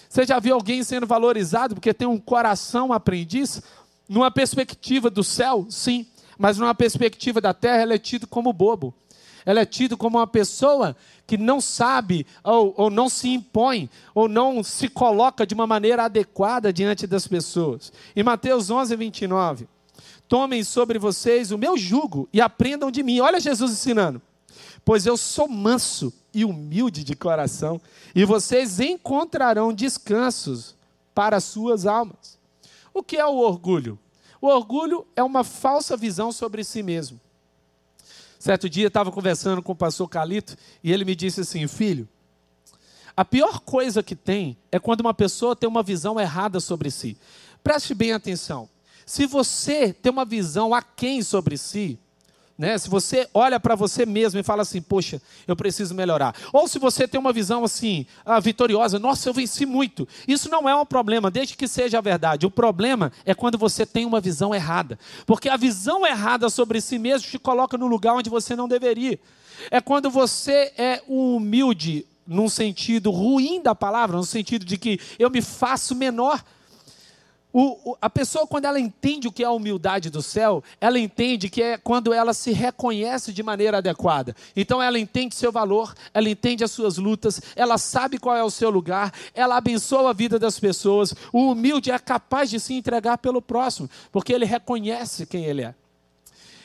[0.10, 3.62] Você já viu alguém sendo valorizado porque tem um coração aprendiz?
[4.08, 6.06] Numa perspectiva do céu, sim,
[6.38, 8.94] mas numa perspectiva da terra, ele é tido como bobo.
[9.46, 10.96] Ele é tido como uma pessoa
[11.28, 16.06] que não sabe, ou, ou não se impõe, ou não se coloca de uma maneira
[16.06, 17.92] adequada diante das pessoas.
[18.16, 19.68] Em Mateus 11, 29.
[20.28, 23.20] Tomem sobre vocês o meu jugo e aprendam de mim.
[23.20, 24.22] Olha Jesus ensinando.
[24.86, 27.82] Pois eu sou manso e humilde de coração,
[28.16, 30.76] e vocês encontrarão descansos
[31.14, 32.40] para as suas almas.
[32.94, 34.00] O que é o orgulho?
[34.40, 37.20] O orgulho é uma falsa visão sobre si mesmo.
[38.40, 42.08] Certo dia estava conversando com o pastor Calito e ele me disse assim: Filho,
[43.16, 47.18] a pior coisa que tem é quando uma pessoa tem uma visão errada sobre si.
[47.64, 48.70] Preste bem atenção.
[49.06, 52.00] Se você tem uma visão aquém sobre si,
[52.58, 52.78] né?
[52.78, 56.36] se você olha para você mesmo e fala assim, poxa, eu preciso melhorar.
[56.52, 60.08] Ou se você tem uma visão assim, ah, vitoriosa, nossa, eu venci muito.
[60.28, 62.46] Isso não é um problema, desde que seja a verdade.
[62.46, 64.98] O problema é quando você tem uma visão errada.
[65.26, 69.20] Porque a visão errada sobre si mesmo te coloca no lugar onde você não deveria.
[69.70, 75.30] É quando você é humilde, num sentido ruim da palavra, no sentido de que eu
[75.30, 76.44] me faço menor
[77.54, 81.00] o, o, a pessoa, quando ela entende o que é a humildade do céu, ela
[81.00, 84.36] entende que é quando ela se reconhece de maneira adequada.
[84.56, 88.50] Então, ela entende seu valor, ela entende as suas lutas, ela sabe qual é o
[88.52, 91.16] seu lugar, ela abençoa a vida das pessoas.
[91.32, 95.74] O humilde é capaz de se entregar pelo próximo, porque ele reconhece quem ele é.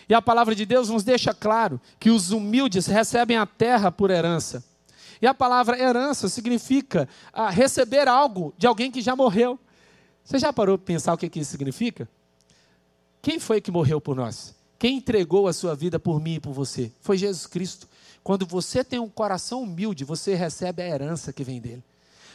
[0.09, 4.11] E a palavra de Deus nos deixa claro que os humildes recebem a terra por
[4.11, 4.62] herança.
[5.23, 9.59] E a palavra herança significa ah, receber algo de alguém que já morreu.
[10.24, 12.08] Você já parou para pensar o que, isso significa?
[13.20, 14.54] Quem foi que morreu por nós?
[14.78, 16.90] Quem entregou a sua vida por mim e por você?
[17.00, 17.88] Foi Jesus Cristo.
[18.22, 21.82] Quando você tem um coração humilde, você recebe a herança que vem dele.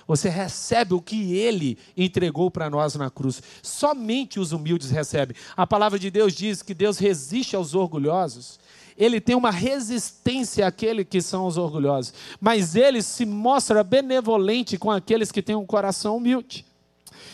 [0.08, 3.44] Você recebe o que ele entregou para nós na cruz.
[3.62, 5.36] Somente os humildes recebem.
[5.56, 8.58] A palavra de Deus diz que Deus resiste aos orgulhosos.
[8.98, 12.14] Ele tem uma resistência àqueles que são os orgulhosos.
[12.40, 16.66] Mas ele se mostra benevolente com aqueles que têm um coração humilde.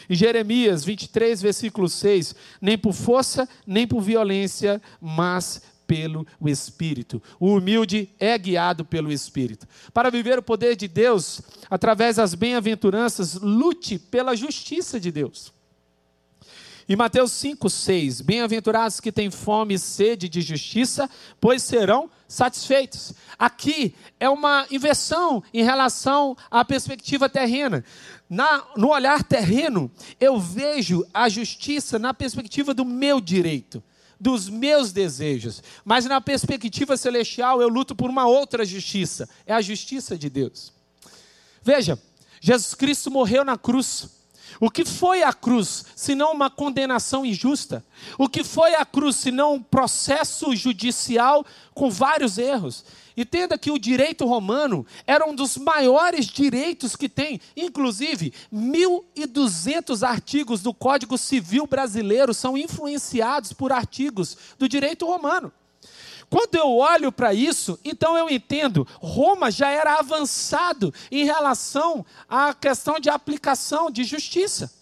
[0.10, 7.22] Em Jeremias 23, versículo 6: Nem por força, nem por violência, mas pelo Espírito.
[7.40, 9.68] O humilde é guiado pelo Espírito.
[9.94, 15.52] Para viver o poder de Deus, através das bem-aventuranças, lute pela justiça de Deus.
[16.88, 23.14] Em Mateus 5, 6, bem-aventurados que têm fome e sede de justiça, pois serão satisfeitos.
[23.38, 27.86] Aqui é uma inversão em relação à perspectiva terrena.
[28.30, 33.84] Na, no olhar terreno, eu vejo a justiça na perspectiva do meu direito,
[34.20, 35.62] dos meus desejos.
[35.86, 40.74] Mas na perspectiva celestial, eu luto por uma outra justiça é a justiça de Deus.
[41.62, 42.02] Veja,
[42.42, 44.10] Jesus Cristo morreu na cruz
[44.60, 47.84] o que foi a cruz, senão uma condenação injusta?
[48.18, 52.86] O que foi a cruz, senão um processo judicial com vários erros?
[53.16, 60.62] Entenda que o direito romano era um dos maiores direitos que tem, inclusive 1.200 artigos
[60.62, 65.52] do Código Civil brasileiro são influenciados por artigos do direito romano.
[66.34, 72.56] Quando eu olho para isso, então eu entendo, Roma já era avançado em relação à
[72.56, 74.74] questão de aplicação de justiça.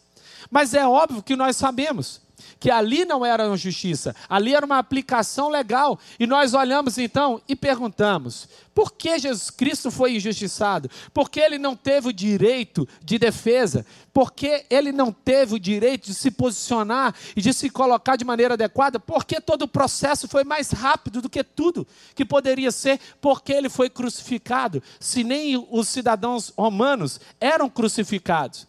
[0.50, 2.21] Mas é óbvio que nós sabemos
[2.62, 6.00] que ali não era uma justiça, ali era uma aplicação legal.
[6.20, 10.88] E nós olhamos então e perguntamos: por que Jesus Cristo foi injustiçado?
[11.12, 13.84] Por que ele não teve o direito de defesa?
[14.14, 18.24] Por que ele não teve o direito de se posicionar e de se colocar de
[18.24, 19.00] maneira adequada?
[19.00, 23.00] Por que todo o processo foi mais rápido do que tudo que poderia ser?
[23.20, 28.68] Porque ele foi crucificado, se nem os cidadãos romanos eram crucificados.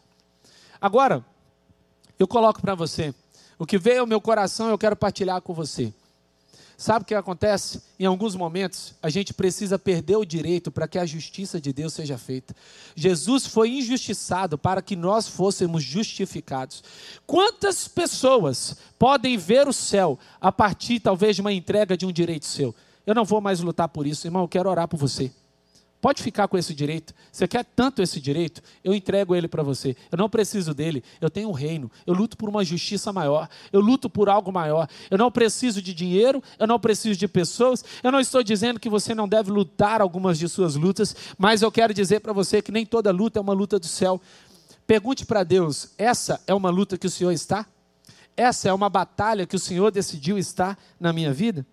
[0.80, 1.22] Agora,
[2.18, 3.14] eu coloco para você
[3.62, 5.94] o que veio ao meu coração eu quero partilhar com você.
[6.76, 7.80] Sabe o que acontece?
[7.96, 11.92] Em alguns momentos, a gente precisa perder o direito para que a justiça de Deus
[11.92, 12.56] seja feita.
[12.96, 16.82] Jesus foi injustiçado para que nós fôssemos justificados.
[17.24, 22.46] Quantas pessoas podem ver o céu a partir, talvez, de uma entrega de um direito
[22.46, 22.74] seu?
[23.06, 25.30] Eu não vou mais lutar por isso, irmão, eu quero orar por você.
[26.02, 27.14] Pode ficar com esse direito.
[27.30, 28.60] Você quer tanto esse direito?
[28.82, 29.96] Eu entrego ele para você.
[30.10, 31.04] Eu não preciso dele.
[31.20, 31.88] Eu tenho um reino.
[32.04, 33.48] Eu luto por uma justiça maior.
[33.72, 34.88] Eu luto por algo maior.
[35.08, 36.42] Eu não preciso de dinheiro.
[36.58, 37.84] Eu não preciso de pessoas.
[38.02, 41.70] Eu não estou dizendo que você não deve lutar algumas de suas lutas, mas eu
[41.70, 44.20] quero dizer para você que nem toda luta é uma luta do céu.
[44.84, 47.64] Pergunte para Deus: essa é uma luta que o Senhor está?
[48.36, 51.64] Essa é uma batalha que o Senhor decidiu estar na minha vida?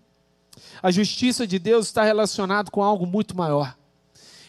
[0.83, 3.78] A justiça de Deus está relacionada com algo muito maior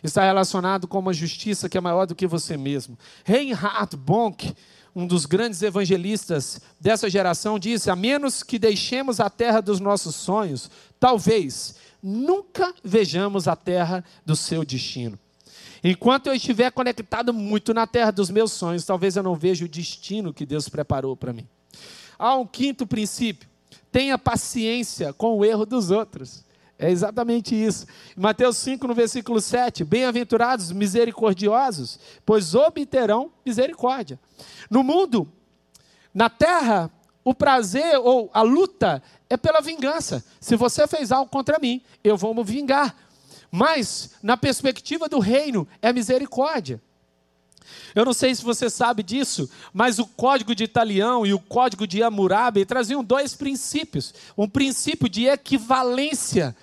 [0.02, 2.98] está relacionado com uma justiça que é maior do que você mesmo.
[3.24, 4.54] Reinhard Bonk,
[4.94, 10.16] um dos grandes evangelistas dessa geração, disse: A menos que deixemos a terra dos nossos
[10.16, 15.18] sonhos, talvez nunca vejamos a terra do seu destino.
[15.82, 19.68] Enquanto eu estiver conectado muito na terra dos meus sonhos, talvez eu não veja o
[19.68, 21.46] destino que Deus preparou para mim.
[22.18, 23.48] Há um quinto princípio:
[23.90, 26.44] tenha paciência com o erro dos outros.
[26.82, 27.86] É exatamente isso.
[28.16, 34.18] Mateus 5, no versículo 7: Bem-aventurados misericordiosos, pois obterão misericórdia.
[34.70, 35.30] No mundo,
[36.14, 36.90] na terra,
[37.22, 40.24] o prazer ou a luta é pela vingança.
[40.40, 42.96] Se você fez algo contra mim, eu vou me vingar.
[43.50, 46.80] Mas, na perspectiva do reino, é misericórdia.
[47.94, 51.86] Eu não sei se você sabe disso, mas o código de Italião e o código
[51.86, 56.56] de Hammurabi traziam dois princípios: um princípio de equivalência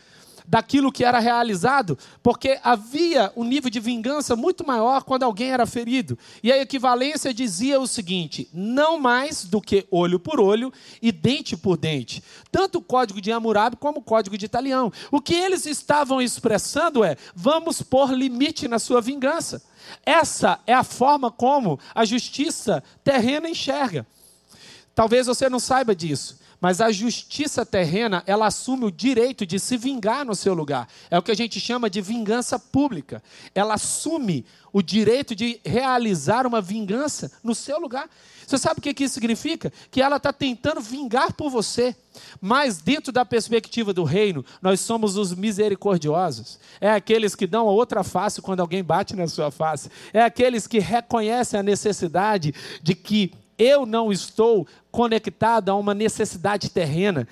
[0.47, 5.65] daquilo que era realizado, porque havia um nível de vingança muito maior quando alguém era
[5.65, 6.17] ferido.
[6.41, 11.57] E a equivalência dizia o seguinte: não mais do que olho por olho e dente
[11.57, 12.23] por dente.
[12.49, 14.91] Tanto o código de Hammurabi como o código de Italião.
[15.11, 19.61] O que eles estavam expressando é: vamos pôr limite na sua vingança.
[20.05, 24.05] Essa é a forma como a justiça terrena enxerga.
[24.95, 29.77] Talvez você não saiba disso, mas a justiça terrena, ela assume o direito de se
[29.77, 30.87] vingar no seu lugar.
[31.09, 33.21] É o que a gente chama de vingança pública.
[33.53, 38.09] Ela assume o direito de realizar uma vingança no seu lugar.
[38.45, 39.71] Você sabe o que isso significa?
[39.91, 41.95] Que ela está tentando vingar por você.
[42.41, 46.59] Mas, dentro da perspectiva do reino, nós somos os misericordiosos.
[46.81, 49.89] É aqueles que dão a outra face quando alguém bate na sua face.
[50.11, 56.69] É aqueles que reconhecem a necessidade de que eu não estou conectado a uma necessidade
[56.69, 57.27] terrena.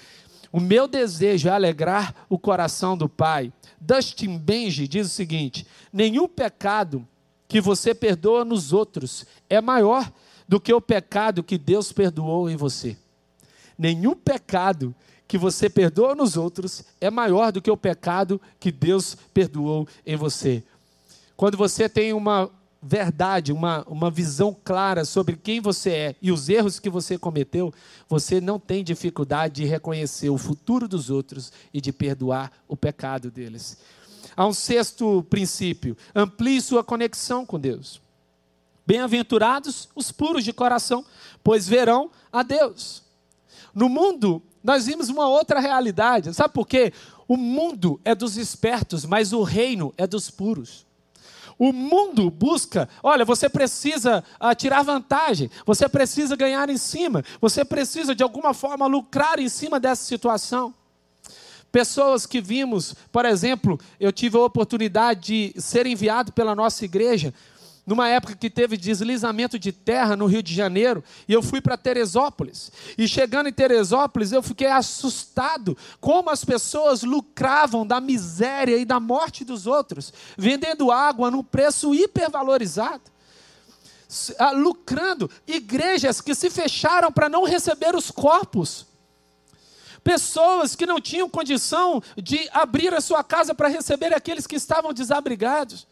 [0.52, 3.52] O meu desejo é alegrar o coração do Pai.
[3.80, 7.08] Dustin Benji diz o seguinte: nenhum pecado
[7.48, 10.12] que você perdoa nos outros é maior
[10.48, 12.98] do que o pecado que Deus perdoou em você.
[13.78, 14.96] Nenhum pecado
[15.28, 20.16] que você perdoa nos outros é maior do que o pecado que Deus perdoou em
[20.16, 20.64] você.
[21.36, 22.50] Quando você tem uma
[22.88, 27.74] verdade, uma, uma visão clara sobre quem você é e os erros que você cometeu,
[28.08, 33.32] você não tem dificuldade de reconhecer o futuro dos outros e de perdoar o pecado
[33.32, 33.80] deles.
[34.38, 38.00] Há um sexto princípio: amplie sua conexão com Deus.
[38.86, 41.04] Bem-aventurados os puros de coração,
[41.44, 43.02] pois verão a Deus.
[43.74, 46.32] No mundo, nós vimos uma outra realidade.
[46.36, 46.94] Sabe por quê?
[47.28, 50.85] O mundo é dos espertos, mas o reino é dos puros.
[51.58, 57.64] O mundo busca, olha, você precisa ah, tirar vantagem, você precisa ganhar em cima, você
[57.64, 60.74] precisa de alguma forma lucrar em cima dessa situação.
[61.72, 67.34] Pessoas que vimos, por exemplo, eu tive a oportunidade de ser enviado pela nossa igreja
[67.86, 71.78] numa época que teve deslizamento de terra no Rio de Janeiro, e eu fui para
[71.78, 72.72] Teresópolis.
[72.98, 79.00] E chegando em Teresópolis, eu fiquei assustado como as pessoas lucravam da miséria e da
[79.00, 83.04] morte dos outros, vendendo água num preço hipervalorizado.
[84.40, 88.86] Ah, lucrando igrejas que se fecharam para não receber os corpos
[90.06, 94.94] pessoas que não tinham condição de abrir a sua casa para receber aqueles que estavam
[94.94, 95.88] desabrigados.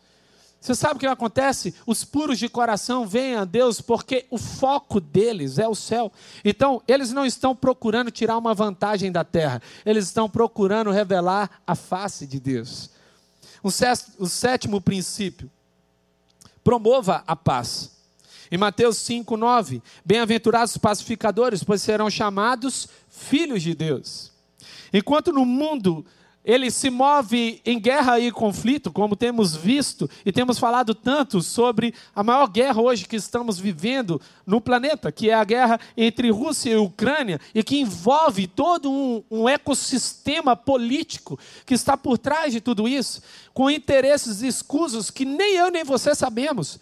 [0.63, 1.75] Você sabe o que acontece?
[1.85, 6.09] Os puros de coração vêm a Deus porque o foco deles é o céu.
[6.43, 11.75] Então, eles não estão procurando tirar uma vantagem da terra, eles estão procurando revelar a
[11.75, 12.89] face de Deus.
[13.61, 13.69] O
[14.29, 15.51] sétimo princípio:
[16.63, 17.91] promova a paz.
[18.49, 24.31] Em Mateus 5, 9: Bem-aventurados os pacificadores, pois serão chamados filhos de Deus.
[24.93, 26.05] Enquanto no mundo
[26.43, 31.93] ele se move em guerra e conflito, como temos visto e temos falado tanto sobre
[32.13, 36.71] a maior guerra hoje que estamos vivendo no planeta, que é a guerra entre Rússia
[36.71, 42.59] e Ucrânia, e que envolve todo um, um ecossistema político que está por trás de
[42.59, 43.21] tudo isso,
[43.53, 46.77] com interesses escusos que nem eu nem você sabemos.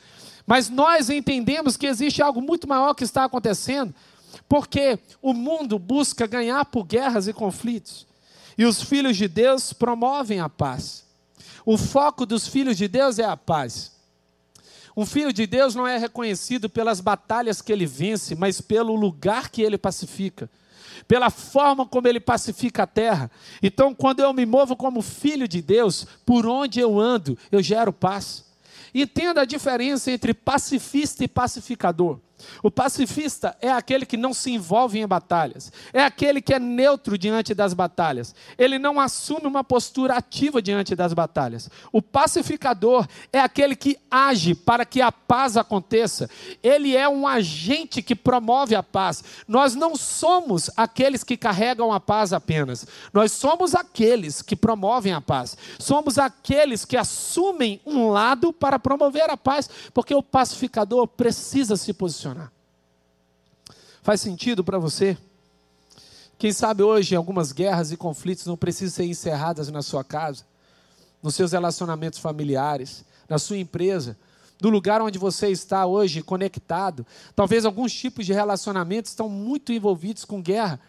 [0.48, 3.94] Mas nós entendemos que existe algo muito maior que está acontecendo,
[4.50, 8.11] porque o mundo busca ganhar por guerras e conflitos.
[8.62, 11.04] E os filhos de Deus promovem a paz.
[11.66, 13.92] O foco dos filhos de Deus é a paz.
[14.96, 19.50] Um filho de Deus não é reconhecido pelas batalhas que ele vence, mas pelo lugar
[19.50, 20.48] que ele pacifica,
[21.08, 23.32] pela forma como ele pacifica a terra.
[23.64, 27.92] Então, quando eu me movo como filho de Deus, por onde eu ando, eu gero
[27.92, 28.46] paz.
[28.94, 32.20] Entenda a diferença entre pacifista e pacificador.
[32.64, 37.18] O pacifista é aquele que não se envolve em batalhas, é aquele que é neutro
[37.18, 41.70] diante das batalhas, ele não assume uma postura ativa diante das batalhas.
[41.92, 46.30] O pacificador é aquele que age para que a paz aconteça,
[46.62, 49.24] ele é um agente que promove a paz.
[49.48, 55.22] Nós não somos aqueles que carregam a paz apenas, nós somos aqueles que promovem a
[55.22, 61.76] paz, somos aqueles que assumem um lado para promover a paz, porque o pacificador precisa
[61.76, 62.31] se posicionar.
[64.02, 65.16] Faz sentido para você?
[66.40, 70.44] Quem sabe hoje algumas guerras e conflitos não precisam ser encerradas na sua casa,
[71.22, 74.18] nos seus relacionamentos familiares, na sua empresa,
[74.60, 77.06] do lugar onde você está hoje conectado.
[77.36, 80.80] Talvez alguns tipos de relacionamentos estão muito envolvidos com guerra,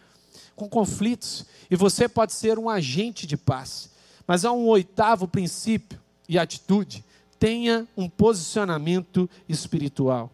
[0.55, 3.91] com conflitos, e você pode ser um agente de paz.
[4.25, 7.05] Mas há um oitavo princípio e atitude:
[7.37, 10.31] tenha um posicionamento espiritual.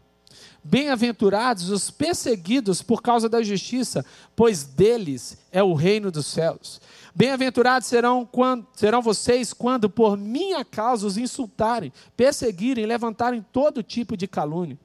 [0.64, 4.06] Bem-aventurados os perseguidos por causa da justiça,
[4.36, 6.82] pois deles é o reino dos céus.
[7.16, 8.28] Bem-aventurados serão,
[8.74, 14.78] serão vocês quando por minha causa os insultarem, perseguirem, levantarem todo tipo de calúnia.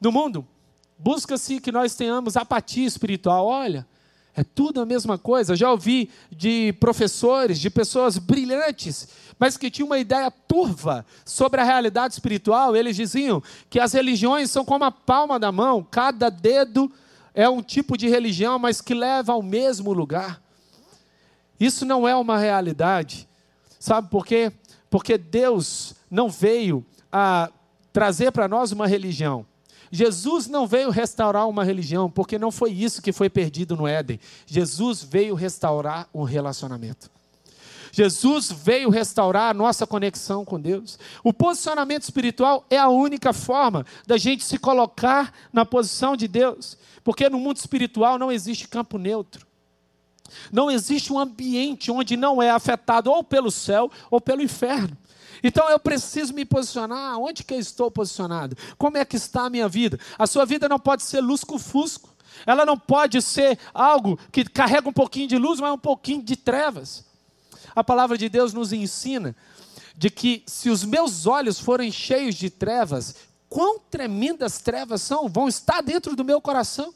[0.00, 0.46] No mundo,
[0.98, 3.46] busca-se que nós tenhamos apatia espiritual.
[3.46, 3.86] Olha,
[4.36, 5.54] é tudo a mesma coisa.
[5.54, 9.08] Já ouvi de professores, de pessoas brilhantes,
[9.38, 12.74] mas que tinham uma ideia turva sobre a realidade espiritual.
[12.74, 16.90] Eles diziam que as religiões são como a palma da mão, cada dedo
[17.32, 20.40] é um tipo de religião, mas que leva ao mesmo lugar.
[21.58, 23.28] Isso não é uma realidade.
[23.78, 24.52] Sabe por quê?
[24.88, 27.50] Porque Deus não veio a
[27.92, 29.46] trazer para nós uma religião.
[29.94, 34.18] Jesus não veio restaurar uma religião, porque não foi isso que foi perdido no Éden.
[34.44, 37.08] Jesus veio restaurar um relacionamento.
[37.92, 40.98] Jesus veio restaurar a nossa conexão com Deus.
[41.22, 46.76] O posicionamento espiritual é a única forma da gente se colocar na posição de Deus,
[47.04, 49.46] porque no mundo espiritual não existe campo neutro.
[50.50, 54.98] Não existe um ambiente onde não é afetado ou pelo céu ou pelo inferno.
[55.44, 57.18] Então eu preciso me posicionar.
[57.18, 58.56] Onde que eu estou posicionado?
[58.78, 60.00] Como é que está a minha vida?
[60.18, 62.08] A sua vida não pode ser lusco-fusco.
[62.46, 66.34] Ela não pode ser algo que carrega um pouquinho de luz, mas um pouquinho de
[66.34, 67.04] trevas.
[67.76, 69.36] A palavra de Deus nos ensina
[69.94, 73.14] de que se os meus olhos forem cheios de trevas,
[73.48, 76.92] quão tremendas trevas são, vão estar dentro do meu coração.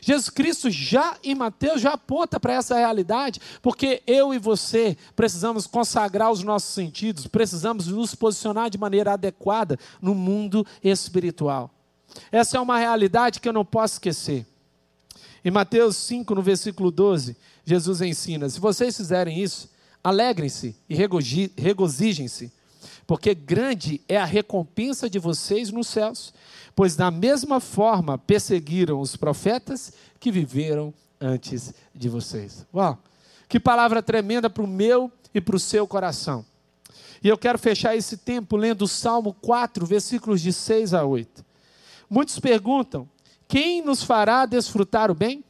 [0.00, 5.66] Jesus Cristo já em Mateus já aponta para essa realidade, porque eu e você precisamos
[5.66, 11.70] consagrar os nossos sentidos, precisamos nos posicionar de maneira adequada no mundo espiritual.
[12.30, 14.46] Essa é uma realidade que eu não posso esquecer.
[15.44, 19.70] Em Mateus 5, no versículo 12, Jesus ensina: se vocês fizerem isso,
[20.02, 22.52] alegrem-se e regozijem-se,
[23.12, 26.32] porque grande é a recompensa de vocês nos céus,
[26.74, 32.64] pois da mesma forma perseguiram os profetas que viveram antes de vocês.
[32.74, 32.98] Uau!
[33.50, 36.42] Que palavra tremenda para o meu e para o seu coração.
[37.22, 41.44] E eu quero fechar esse tempo lendo o Salmo 4, versículos de 6 a 8.
[42.08, 43.06] Muitos perguntam:
[43.46, 45.44] quem nos fará desfrutar o bem?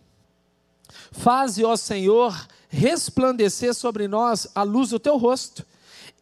[1.12, 5.64] Faze, ó Senhor, resplandecer sobre nós a luz do teu rosto.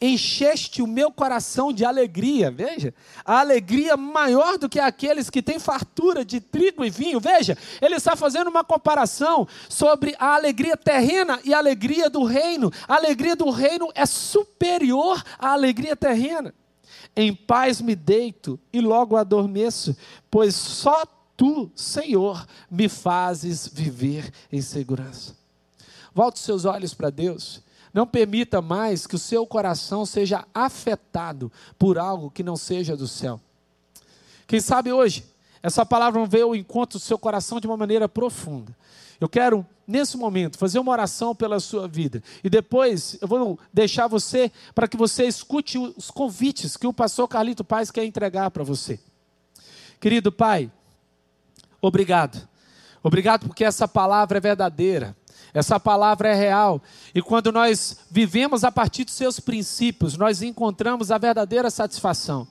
[0.02, 5.58] Encheste o meu coração de alegria, veja, a alegria maior do que aqueles que têm
[5.58, 7.20] fartura de trigo e vinho.
[7.20, 12.72] Veja, ele está fazendo uma comparação sobre a alegria terrena e a alegria do reino.
[12.88, 16.54] A alegria do reino é superior à alegria terrena.
[17.14, 19.94] Em paz me deito e logo adormeço,
[20.30, 21.04] pois só
[21.36, 25.36] tu, Senhor, me fazes viver em segurança.
[26.14, 27.62] Volte seus olhos para Deus.
[27.92, 33.08] Não permita mais que o seu coração seja afetado por algo que não seja do
[33.08, 33.40] céu.
[34.46, 35.24] Quem sabe hoje,
[35.62, 38.76] essa palavra veio ao encontro do seu coração de uma maneira profunda.
[39.20, 42.22] Eu quero, nesse momento, fazer uma oração pela sua vida.
[42.42, 47.28] E depois eu vou deixar você para que você escute os convites que o pastor
[47.28, 48.98] Carlito Paz quer entregar para você.
[50.00, 50.70] Querido Pai,
[51.80, 52.46] Obrigado.
[53.02, 55.16] Obrigado porque essa palavra é verdadeira.
[55.52, 56.80] Essa palavra é real.
[57.14, 62.46] E quando nós vivemos a partir dos seus princípios, nós encontramos a verdadeira satisfação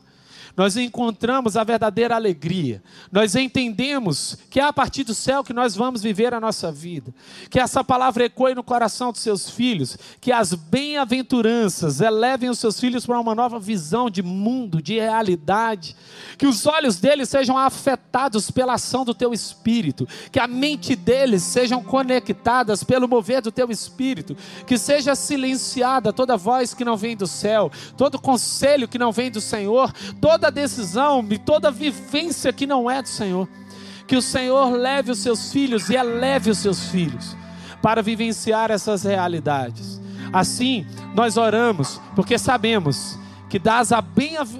[0.55, 2.81] nós encontramos a verdadeira alegria.
[3.11, 7.13] Nós entendemos que é a partir do céu que nós vamos viver a nossa vida.
[7.49, 9.97] Que essa palavra ecoe no coração dos seus filhos.
[10.19, 15.95] Que as bem-aventuranças elevem os seus filhos para uma nova visão de mundo, de realidade.
[16.37, 20.07] Que os olhos deles sejam afetados pela ação do teu espírito.
[20.31, 24.35] Que a mente deles sejam conectadas pelo mover do teu espírito.
[24.65, 29.29] Que seja silenciada toda voz que não vem do céu, todo conselho que não vem
[29.29, 29.93] do Senhor,
[30.39, 33.47] toda decisão e toda vivência que não é do Senhor.
[34.07, 37.35] Que o Senhor leve os seus filhos e eleve os seus filhos
[37.81, 40.01] para vivenciar essas realidades.
[40.31, 43.19] Assim, nós oramos, porque sabemos
[43.49, 43.89] que das,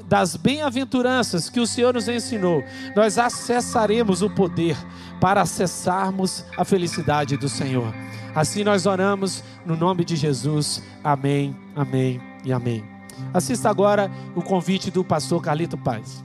[0.08, 2.64] das bem-aventuranças que o Senhor nos ensinou,
[2.96, 4.76] nós acessaremos o poder
[5.22, 7.94] para acessarmos a felicidade do Senhor.
[8.36, 10.82] Assim nós oramos no nome de Jesus.
[11.04, 12.99] Amém, amém e amém.
[13.34, 16.24] Assista agora o convite do pastor Carlito Paz.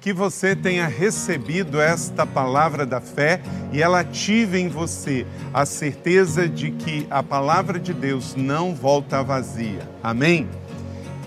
[0.00, 3.40] Que você tenha recebido esta palavra da fé
[3.72, 9.22] e ela ative em você a certeza de que a palavra de Deus não volta
[9.22, 9.88] vazia.
[10.02, 10.48] Amém?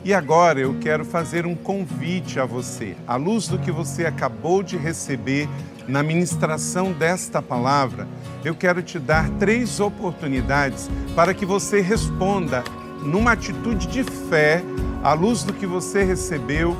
[0.03, 4.61] E agora eu quero fazer um convite a você, à luz do que você acabou
[4.61, 5.49] de receber
[5.87, 8.07] na ministração desta palavra,
[8.43, 12.63] eu quero te dar três oportunidades para que você responda
[13.03, 14.63] numa atitude de fé,
[15.03, 16.75] à luz do que você recebeu,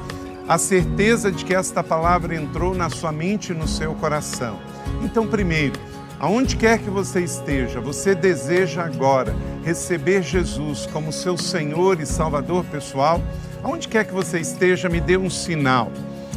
[0.48, 4.60] a certeza de que esta palavra entrou na sua mente e no seu coração.
[5.04, 5.80] Então, primeiro,
[6.20, 12.64] aonde quer que você esteja, você deseja agora receber Jesus como seu Senhor e Salvador
[12.66, 13.22] pessoal?
[13.64, 15.92] Aonde quer que você esteja, me dê um sinal.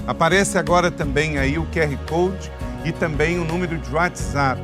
[0.07, 2.51] Aparece agora também aí o QR Code
[2.85, 4.61] e também o número de WhatsApp.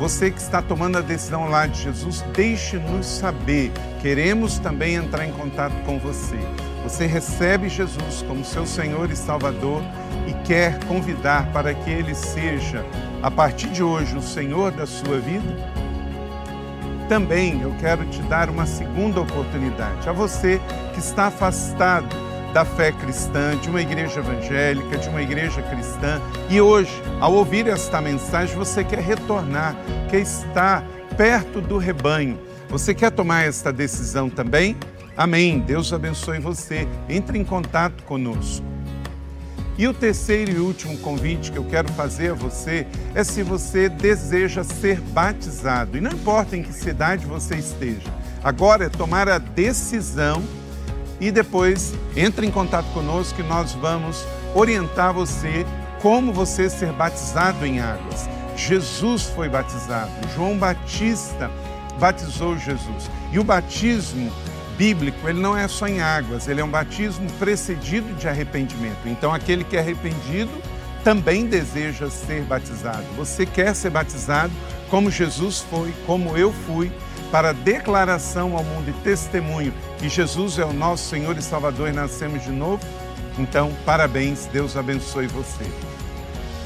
[0.00, 3.70] Você que está tomando a decisão lá de Jesus, deixe-nos saber.
[4.00, 6.38] Queremos também entrar em contato com você.
[6.82, 9.82] Você recebe Jesus como seu Senhor e Salvador
[10.26, 12.82] e quer convidar para que Ele seja,
[13.22, 15.54] a partir de hoje, o Senhor da sua vida?
[17.06, 20.08] Também eu quero te dar uma segunda oportunidade.
[20.08, 20.62] A você
[20.94, 22.08] que está afastado
[22.52, 26.20] da fé cristã, de uma igreja evangélica, de uma igreja cristã.
[26.48, 26.90] E hoje,
[27.20, 29.76] ao ouvir esta mensagem, você quer retornar,
[30.08, 30.84] quer estar
[31.16, 32.38] perto do rebanho.
[32.68, 34.76] Você quer tomar esta decisão também?
[35.16, 35.60] Amém.
[35.60, 36.86] Deus abençoe você.
[37.08, 38.64] Entre em contato conosco.
[39.76, 43.88] E o terceiro e último convite que eu quero fazer a você é se você
[43.88, 45.96] deseja ser batizado.
[45.96, 48.12] E não importa em que cidade você esteja,
[48.44, 50.42] agora é tomar a decisão
[51.20, 55.66] e depois entre em contato conosco que nós vamos orientar você
[56.00, 58.28] como você ser batizado em águas.
[58.56, 61.50] Jesus foi batizado, João Batista
[61.98, 63.10] batizou Jesus.
[63.32, 64.32] E o batismo
[64.76, 69.06] bíblico, ele não é só em águas, ele é um batismo precedido de arrependimento.
[69.06, 70.50] Então, aquele que é arrependido
[71.04, 73.04] também deseja ser batizado.
[73.16, 74.52] Você quer ser batizado
[74.88, 76.90] como Jesus foi, como eu fui,
[77.30, 81.92] para declaração ao mundo e testemunho que Jesus é o nosso Senhor e Salvador e
[81.92, 82.84] nascemos de novo?
[83.38, 85.64] Então, parabéns, Deus abençoe você.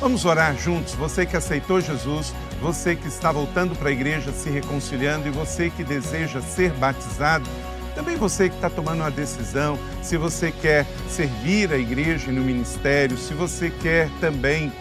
[0.01, 0.95] Vamos orar juntos.
[0.95, 5.71] Você que aceitou Jesus, você que está voltando para a igreja, se reconciliando e você
[5.71, 7.49] que deseja ser batizado,
[7.95, 13.17] também você que está tomando uma decisão, se você quer servir a igreja no ministério,
[13.17, 14.73] se você quer também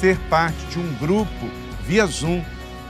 [0.00, 1.48] ser parte de um grupo
[1.86, 2.42] via Zoom,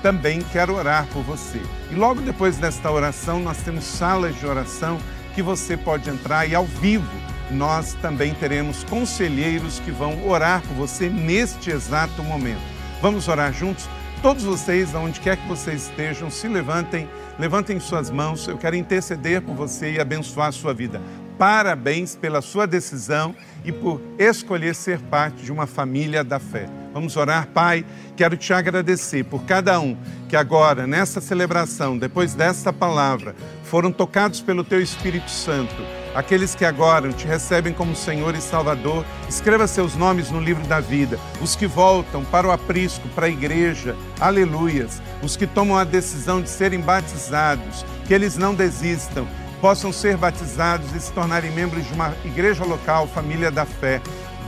[0.02, 1.60] também quero orar por você.
[1.90, 4.98] E logo depois desta oração, nós temos salas de oração
[5.34, 7.08] que você pode entrar e ao vivo
[7.50, 12.60] nós também teremos conselheiros que vão orar por você neste exato momento.
[13.02, 13.88] Vamos orar juntos?
[14.22, 18.46] Todos vocês, aonde quer que vocês estejam, se levantem, levantem suas mãos.
[18.46, 21.00] Eu quero interceder por você e abençoar a sua vida.
[21.38, 23.34] Parabéns pela sua decisão
[23.64, 26.79] e por escolher ser parte de uma família da fé.
[26.92, 27.84] Vamos orar, Pai.
[28.16, 29.96] Quero te agradecer por cada um
[30.28, 33.34] que agora, nesta celebração, depois desta palavra,
[33.64, 39.04] foram tocados pelo Teu Espírito Santo Aqueles que agora te recebem como Senhor e Salvador,
[39.28, 41.18] escreva seus nomes no livro da vida.
[41.40, 45.00] Os que voltam para o aprisco, para a igreja, aleluias.
[45.22, 49.26] Os que tomam a decisão de serem batizados, que eles não desistam,
[49.60, 54.00] possam ser batizados e se tornarem membros de uma igreja local, família da fé.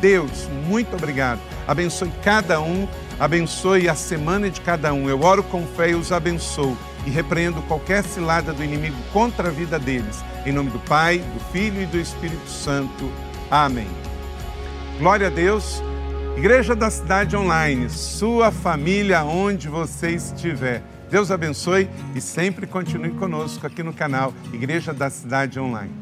[0.03, 1.41] Deus, muito obrigado.
[1.65, 2.89] Abençoe cada um,
[3.21, 5.09] abençoe a semana de cada um.
[5.09, 6.77] Eu oro com fé e os abençoo
[7.07, 10.21] e repreendo qualquer cilada do inimigo contra a vida deles.
[10.45, 13.13] Em nome do Pai, do Filho e do Espírito Santo.
[13.49, 13.87] Amém.
[14.99, 15.81] Glória a Deus.
[16.37, 20.83] Igreja da Cidade Online, sua família onde você estiver.
[21.09, 26.02] Deus abençoe e sempre continue conosco aqui no canal Igreja da Cidade Online.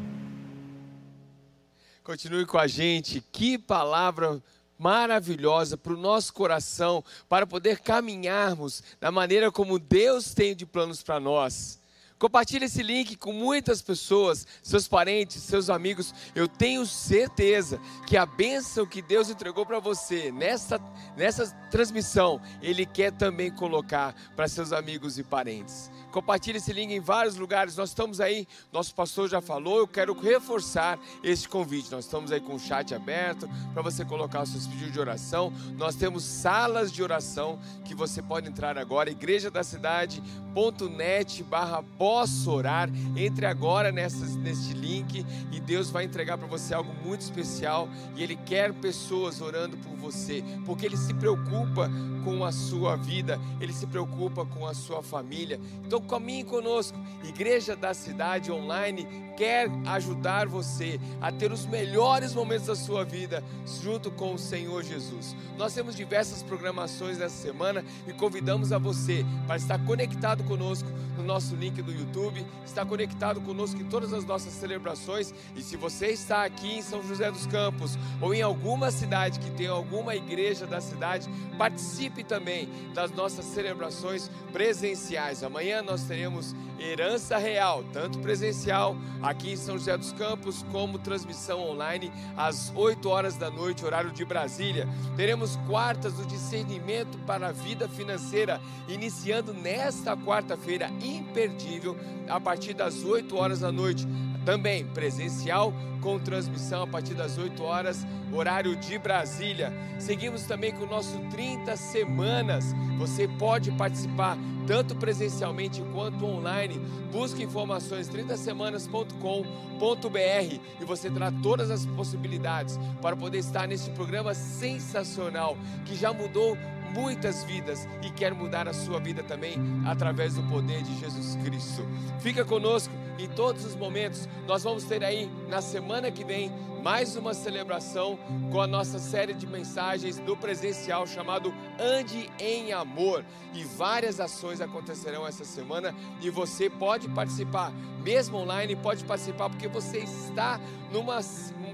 [2.11, 3.23] Continue com a gente.
[3.31, 4.43] Que palavra
[4.77, 11.01] maravilhosa para o nosso coração, para poder caminharmos da maneira como Deus tem de planos
[11.01, 11.79] para nós.
[12.19, 16.13] Compartilhe esse link com muitas pessoas, seus parentes, seus amigos.
[16.35, 20.81] Eu tenho certeza que a bênção que Deus entregou para você nessa,
[21.15, 25.89] nessa transmissão, Ele quer também colocar para seus amigos e parentes.
[26.11, 27.75] Compartilhe esse link em vários lugares.
[27.77, 31.91] Nós estamos aí, nosso pastor já falou, eu quero reforçar este convite.
[31.91, 35.53] Nós estamos aí com o chat aberto para você colocar os seus pedidos de oração.
[35.77, 42.51] Nós temos salas de oração que você pode entrar agora, igreja da cidade.net barra posso
[42.51, 42.89] orar.
[43.15, 48.23] Entre agora nessas, neste link e Deus vai entregar para você algo muito especial e
[48.23, 51.89] Ele quer pessoas orando por você, porque Ele se preocupa
[52.23, 55.59] com a sua vida, Ele se preocupa com a sua família.
[55.85, 56.97] Então caminhe conosco.
[57.23, 59.07] Igreja da Cidade Online
[59.41, 63.43] quer ajudar você a ter os melhores momentos da sua vida
[63.81, 65.35] junto com o Senhor Jesus.
[65.57, 70.87] Nós temos diversas programações nessa semana e convidamos a você para estar conectado conosco
[71.17, 75.33] no nosso link do YouTube, estar conectado conosco em todas as nossas celebrações.
[75.55, 79.51] E se você está aqui em São José dos Campos ou em alguma cidade que
[79.51, 85.43] tem alguma igreja da cidade, participe também das nossas celebrações presenciais.
[85.43, 91.59] Amanhã nós teremos herança real, tanto presencial aqui em São José dos Campos, como transmissão
[91.59, 94.87] online às 8 horas da noite, horário de Brasília.
[95.17, 101.97] Teremos quartas do discernimento para a vida financeira, iniciando nesta quarta-feira imperdível,
[102.29, 104.07] a partir das 8 horas da noite.
[104.45, 109.71] Também presencial com transmissão a partir das 8 horas, horário de Brasília.
[109.99, 112.73] Seguimos também com o nosso 30 semanas.
[112.97, 116.79] Você pode participar tanto presencialmente quanto online.
[117.11, 125.57] Busque informações 30semanas.com.br e você terá todas as possibilidades para poder estar neste programa sensacional
[125.85, 126.57] que já mudou
[126.93, 131.85] muitas vidas e quer mudar a sua vida também através do poder de Jesus Cristo.
[132.19, 132.93] Fica conosco
[133.23, 134.27] em todos os momentos.
[134.47, 136.51] Nós vamos ter aí na semana que vem
[136.81, 138.17] mais uma celebração
[138.51, 143.23] com a nossa série de mensagens do presencial chamado Ande em Amor.
[143.53, 147.71] E várias ações acontecerão essa semana e você pode participar,
[148.03, 150.59] mesmo online, pode participar porque você está
[150.91, 151.21] numa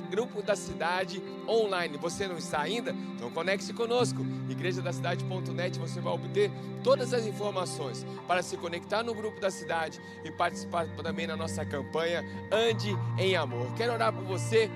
[0.08, 1.98] grupo da cidade online.
[1.98, 2.92] Você não está ainda?
[3.16, 4.26] Então conecte-se conosco.
[4.50, 6.52] Igrejadacidade.net você vai obter
[6.84, 11.64] todas as informações para se conectar no grupo da cidade e participar também na nossa
[11.66, 13.74] campanha Ande em Amor.
[13.76, 14.70] Quero orar por você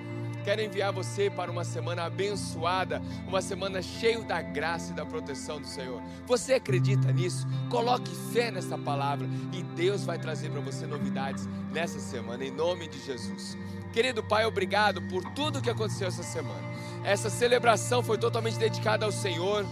[0.43, 5.61] quero enviar você para uma semana abençoada, uma semana cheia da graça e da proteção
[5.61, 6.01] do Senhor.
[6.25, 7.47] Você acredita nisso?
[7.69, 12.87] Coloque fé nessa palavra e Deus vai trazer para você novidades nessa semana, em nome
[12.87, 13.57] de Jesus.
[13.93, 16.63] Querido Pai, obrigado por tudo que aconteceu essa semana.
[17.03, 19.65] Essa celebração foi totalmente dedicada ao Senhor.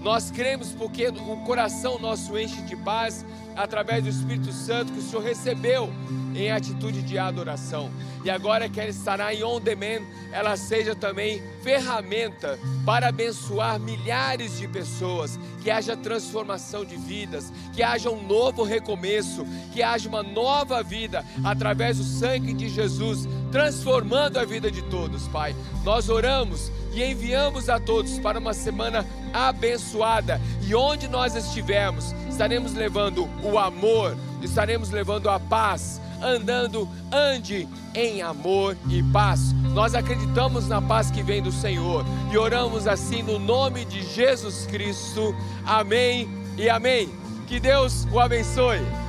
[0.00, 3.24] Nós cremos porque o coração nosso enche de paz
[3.56, 5.92] através do Espírito Santo que o Senhor recebeu
[6.34, 7.90] em atitude de adoração.
[8.24, 10.02] E agora que ela estará em on demand,
[10.32, 17.82] ela seja também ferramenta para abençoar milhares de pessoas, que haja transformação de vidas, que
[17.82, 24.38] haja um novo recomeço, que haja uma nova vida através do sangue de Jesus, transformando
[24.38, 25.54] a vida de todos, Pai.
[25.84, 32.72] Nós oramos e enviamos a todos para uma semana abençoada, e onde nós estivermos, estaremos
[32.72, 39.52] levando o amor, estaremos levando a paz, andando, ande em amor e paz.
[39.74, 44.66] Nós acreditamos na paz que vem do Senhor e oramos assim no nome de Jesus
[44.66, 45.34] Cristo.
[45.64, 47.10] Amém e amém.
[47.46, 49.05] Que Deus o abençoe.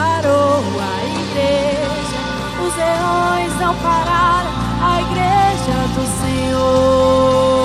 [0.00, 2.20] parou a igreja,
[2.64, 7.60] os leões não pararam a igreja do Senhor.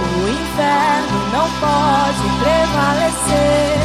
[0.00, 3.76] O inferno não pode prevalecer.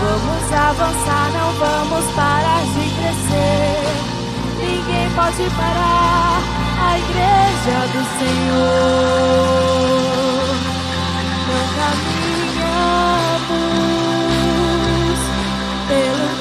[0.00, 3.84] Vamos avançar, não vamos parar de crescer.
[4.60, 6.38] Ninguém pode parar
[6.80, 9.24] a igreja do Senhor.
[11.48, 12.94] Não caminhamos.
[15.94, 16.33] feel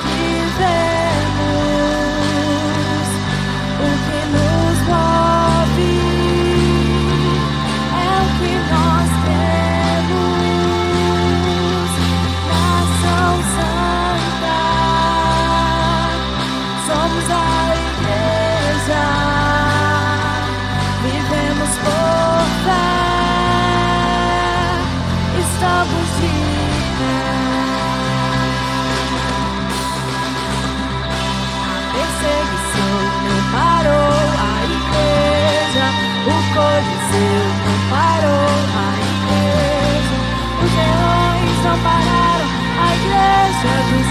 [41.85, 42.95] I
[43.99, 44.02] a.